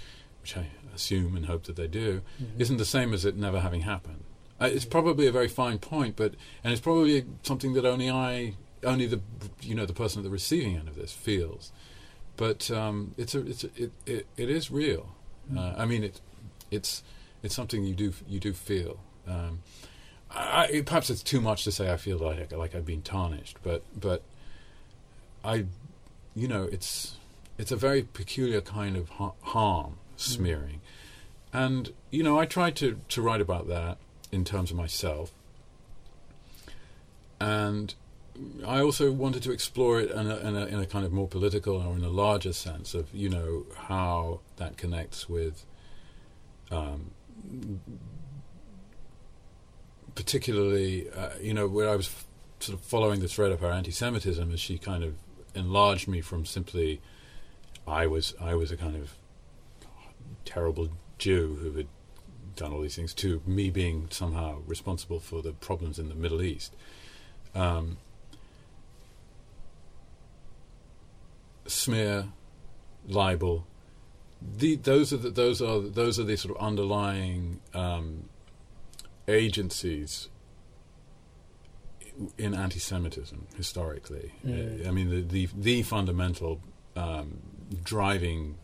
which 0.43 0.57
I 0.59 0.67
assume 0.95 1.37
and 1.37 1.47
hope 1.47 1.63
that 1.65 1.77
they 1.77 1.87
do, 1.87 2.21
Mhm. 2.43 2.61
isn't 2.61 2.77
the 2.77 2.85
same 2.85 3.15
as 3.15 3.25
it 3.25 3.37
never 3.37 3.61
having 3.61 3.83
happened. 3.83 4.25
Uh, 4.61 4.67
it's 4.67 4.85
probably 4.85 5.27
a 5.27 5.33
very 5.33 5.49
fine 5.49 5.79
point, 5.79 6.17
but 6.17 6.35
and 6.65 6.73
it's 6.73 6.81
probably 6.81 7.25
something 7.43 7.75
that 7.75 7.85
only 7.85 8.11
I, 8.11 8.55
only 8.85 9.07
the 9.07 9.21
you 9.61 9.75
know 9.75 9.87
the 9.87 9.93
person 9.93 10.21
at 10.21 10.25
the 10.25 10.31
receiving 10.31 10.77
end 10.77 10.89
of 10.89 10.97
this 10.97 11.13
feels. 11.13 11.73
But 12.37 12.71
um, 12.71 13.15
it's 13.17 13.35
a 13.35 13.47
it's 13.47 13.65
a, 13.65 13.71
it, 13.77 13.93
it 14.07 14.27
it 14.37 14.51
is 14.51 14.71
real. 14.71 15.15
Uh, 15.57 15.75
I 15.79 15.87
mean 15.87 16.05
it 16.05 16.21
it's 16.71 17.03
it's 17.43 17.55
something 17.55 17.85
you 17.85 17.95
do 17.95 18.13
you 18.29 18.41
do 18.41 18.53
feel. 18.53 18.99
Um, 19.27 19.61
I, 20.31 20.83
perhaps 20.85 21.09
it's 21.09 21.23
too 21.23 21.41
much 21.41 21.65
to 21.65 21.73
say 21.73 21.91
I 21.91 21.97
feel 21.97 22.19
like 22.19 22.53
like 22.53 22.75
I've 22.75 22.85
been 22.85 23.03
tarnished, 23.03 23.59
but 23.63 23.83
but 23.99 24.23
I, 25.45 25.67
you 26.35 26.49
know, 26.49 26.65
it's 26.65 27.17
it's 27.57 27.73
a 27.73 27.77
very 27.77 28.03
peculiar 28.03 28.61
kind 28.61 28.97
of 28.97 29.09
ha- 29.11 29.33
harm 29.43 29.95
smearing, 30.17 30.81
and 31.53 31.93
you 32.11 32.23
know 32.23 32.39
I 32.39 32.45
tried 32.45 32.77
to 32.77 33.01
to 33.09 33.23
write 33.23 33.41
about 33.41 33.69
that 33.69 33.99
in 34.31 34.45
terms 34.45 34.71
of 34.71 34.77
myself, 34.77 35.33
and 37.41 37.95
I 38.67 38.81
also 38.81 39.11
wanted 39.11 39.43
to 39.45 39.53
explore 39.53 40.01
it 40.01 40.11
in 40.11 40.31
a, 40.31 40.37
in 40.37 40.57
a, 40.57 40.67
in 40.67 40.79
a 40.79 40.87
kind 40.87 41.05
of 41.05 41.13
more 41.13 41.29
political 41.29 41.77
or 41.77 41.97
in 41.97 42.05
a 42.05 42.09
larger 42.09 42.53
sense 42.53 42.95
of 42.95 43.13
you 43.13 43.29
know 43.29 43.67
how 43.77 44.41
that 44.57 44.77
connects 44.77 45.29
with. 45.29 45.65
Um, 46.71 47.13
particularly, 50.15 51.09
uh, 51.11 51.31
you 51.41 51.55
know, 51.55 51.69
where 51.69 51.89
I 51.89 51.95
was 51.95 52.09
f- 52.09 52.27
sort 52.59 52.77
of 52.77 52.85
following 52.85 53.21
the 53.21 53.29
thread 53.29 53.53
of 53.53 53.61
her 53.61 53.71
anti-Semitism, 53.71 54.53
as 54.53 54.59
she 54.59 54.77
kind 54.77 55.05
of 55.05 55.15
enlarged 55.55 56.09
me 56.09 56.21
from 56.21 56.45
simply, 56.45 57.01
I 57.87 58.07
was 58.07 58.35
I 58.41 58.55
was 58.55 58.71
a 58.71 58.77
kind 58.77 58.97
of 58.97 59.15
terrible 60.45 60.89
Jew 61.19 61.59
who 61.63 61.73
had 61.73 61.87
done 62.59 62.73
all 62.73 62.81
these 62.83 62.97
things, 62.97 63.15
to 63.15 63.41
me 63.47 63.71
being 63.71 64.09
somehow 64.11 64.59
responsible 64.67 65.21
for 65.21 65.43
the 65.43 65.53
problems 65.53 65.99
in 65.99 66.09
the 66.09 66.15
Middle 66.15 66.43
East. 66.43 66.75
Um, 67.55 67.97
smear, 71.67 72.27
libel, 73.07 73.67
the, 74.41 74.77
those 74.77 75.13
are 75.13 75.17
the, 75.17 75.31
those 75.31 75.63
are 75.63 75.81
those 75.81 76.19
are 76.19 76.25
the 76.25 76.37
sort 76.37 76.57
of 76.57 76.63
underlying 76.63 77.61
um, 77.75 78.29
agencies 79.27 80.29
in 82.37 82.55
anti-Semitism 82.55 83.47
historically. 83.57 84.33
Mm. 84.47 84.87
I 84.87 84.91
mean, 84.91 85.11
the 85.11 85.21
the, 85.21 85.49
the 85.57 85.83
fundamental 85.83 86.61
um, 86.97 87.39
driving 87.83 88.57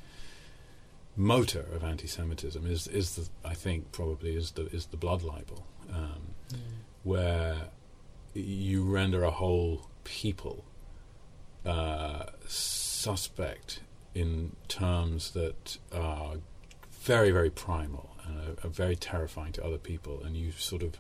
motor 1.17 1.65
of 1.75 1.85
anti-Semitism 1.85 2.67
is 2.67 2.87
is 2.89 3.15
the 3.17 3.29
I 3.49 3.55
think 3.55 3.93
probably 3.93 4.35
is 4.37 4.53
the 4.53 4.67
is 4.67 4.87
the 4.87 4.97
blood 4.97 5.23
libel, 5.23 5.67
um, 5.93 6.35
Mm. 6.53 6.59
where 7.05 7.69
you 8.35 8.83
render 8.85 9.25
a 9.25 9.31
whole 9.31 9.89
people 10.05 10.65
uh, 11.65 12.27
suspect 12.47 13.81
in 14.15 14.55
terms 14.69 15.31
that 15.33 15.79
are 15.93 16.35
very 17.03 17.31
very 17.31 17.51
primal 17.51 18.11
and 18.27 18.37
are, 18.41 18.67
are 18.67 18.71
very 18.71 18.97
terrifying 18.97 19.53
to 19.53 19.65
other 19.65 19.79
people, 19.79 20.23
and 20.23 20.37
you 20.37 20.51
sort 20.53 20.83
of 20.83 20.99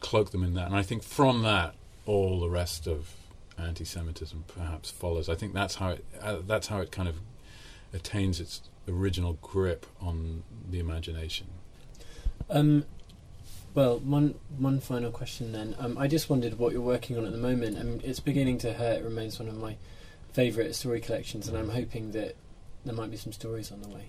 cloak 0.00 0.30
them 0.30 0.44
in 0.44 0.54
that. 0.54 0.66
And 0.66 0.76
I 0.76 0.82
think 0.82 1.02
from 1.02 1.42
that, 1.42 1.74
all 2.06 2.40
the 2.40 2.48
rest 2.50 2.86
of 2.86 3.14
anti-Semitism 3.58 4.44
perhaps 4.48 4.90
follows. 4.90 5.28
I 5.28 5.34
think 5.34 5.52
that's 5.54 5.76
how 5.76 5.90
it 5.90 6.04
uh, 6.20 6.38
that's 6.46 6.68
how 6.68 6.80
it 6.80 6.90
kind 6.90 7.08
of 7.08 7.16
attains 7.92 8.40
its 8.40 8.62
original 8.90 9.34
grip 9.42 9.86
on 10.00 10.42
the 10.68 10.78
imagination. 10.78 11.46
Um, 12.48 12.84
well, 13.74 13.98
one 13.98 14.34
one 14.58 14.80
final 14.80 15.10
question 15.10 15.52
then. 15.52 15.76
Um, 15.78 15.96
I 15.96 16.08
just 16.08 16.28
wondered 16.28 16.58
what 16.58 16.72
you're 16.72 16.80
working 16.82 17.16
on 17.16 17.24
at 17.24 17.32
the 17.32 17.38
moment. 17.38 17.78
I 17.78 17.82
mean, 17.84 18.00
it's 18.04 18.20
beginning 18.20 18.58
to 18.58 18.72
hurt. 18.72 19.02
remains 19.02 19.38
one 19.38 19.48
of 19.48 19.56
my 19.56 19.76
favourite 20.32 20.74
story 20.74 21.00
collections, 21.00 21.48
and 21.48 21.56
I'm 21.56 21.68
hoping 21.70 22.12
that 22.12 22.34
there 22.84 22.94
might 22.94 23.10
be 23.10 23.16
some 23.16 23.32
stories 23.32 23.70
on 23.70 23.82
the 23.82 23.88
way. 23.88 24.08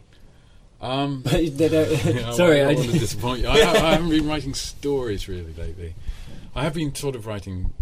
Um, 0.82 1.22
But 1.22 1.34
they 1.58 1.70
don't. 1.70 2.06
Yeah, 2.06 2.32
sorry, 2.42 2.62
I, 2.62 2.72
I, 2.72 2.74
want 2.76 2.90
to 2.90 3.00
disappoint 3.00 3.42
you. 3.42 3.48
I, 3.50 3.64
ha- 3.64 3.88
I 3.88 3.92
haven't 3.94 4.10
been 4.10 4.28
writing 4.28 4.54
stories 4.56 5.28
really 5.28 5.54
lately. 5.54 5.94
I 6.56 6.64
have 6.64 6.74
been 6.74 6.94
sort 6.96 7.16
of 7.16 7.28
writing 7.28 7.74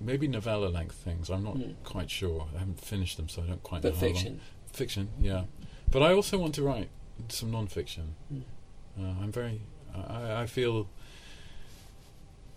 maybe 0.00 0.26
novella 0.26 0.66
length 0.68 0.94
things. 0.96 1.28
I'm 1.30 1.44
not 1.44 1.56
Mm. 1.56 1.74
quite 1.84 2.10
sure. 2.10 2.46
I 2.56 2.58
haven't 2.60 2.80
finished 2.80 3.16
them, 3.18 3.28
so 3.28 3.42
I 3.42 3.46
don't 3.46 3.62
quite 3.62 3.82
but 3.82 3.92
know. 3.92 3.98
how 4.00 4.06
long- 4.06 4.14
fiction. 4.14 4.40
Fiction, 4.72 5.08
yeah. 5.20 5.44
But 5.92 6.02
I 6.02 6.12
also 6.14 6.38
want 6.38 6.54
to 6.56 6.62
write 6.62 6.88
some 7.28 7.50
non-fiction. 7.52 8.14
Mm. 8.32 8.42
Uh, 8.98 9.22
I'm 9.22 9.30
very. 9.30 9.60
I, 9.94 10.42
I 10.42 10.46
feel. 10.46 10.88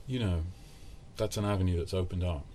You 0.07 0.19
know, 0.19 0.43
that's 1.17 1.35
an 1.37 1.45
avenue 1.45 1.77
that's 1.77 1.93
opened 1.93 2.23
up. 2.23 2.45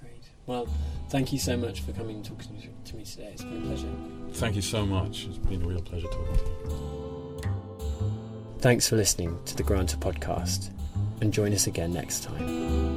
Great. 0.00 0.22
Well, 0.46 0.66
thank 1.10 1.32
you 1.32 1.38
so 1.38 1.56
much 1.56 1.80
for 1.82 1.92
coming 1.92 2.16
and 2.16 2.24
talking 2.24 2.56
to- 2.60 2.90
to 2.90 2.96
me 2.96 3.04
today. 3.04 3.30
It's 3.32 3.42
been 3.44 3.62
a 3.62 3.66
pleasure. 3.66 3.88
Thank 4.32 4.56
you 4.56 4.62
so 4.62 4.86
much. 4.86 5.26
It's 5.26 5.38
been 5.38 5.62
a 5.62 5.66
real 5.66 5.82
pleasure 5.82 6.06
talking 6.08 6.36
to 6.36 6.42
you. 6.44 7.40
Thanks 8.60 8.88
for 8.88 8.96
listening 8.96 9.38
to 9.44 9.56
the 9.56 9.62
Granta 9.62 9.96
podcast, 9.98 10.70
and 11.20 11.32
join 11.32 11.52
us 11.52 11.66
again 11.66 11.92
next 11.92 12.22
time. 12.22 12.93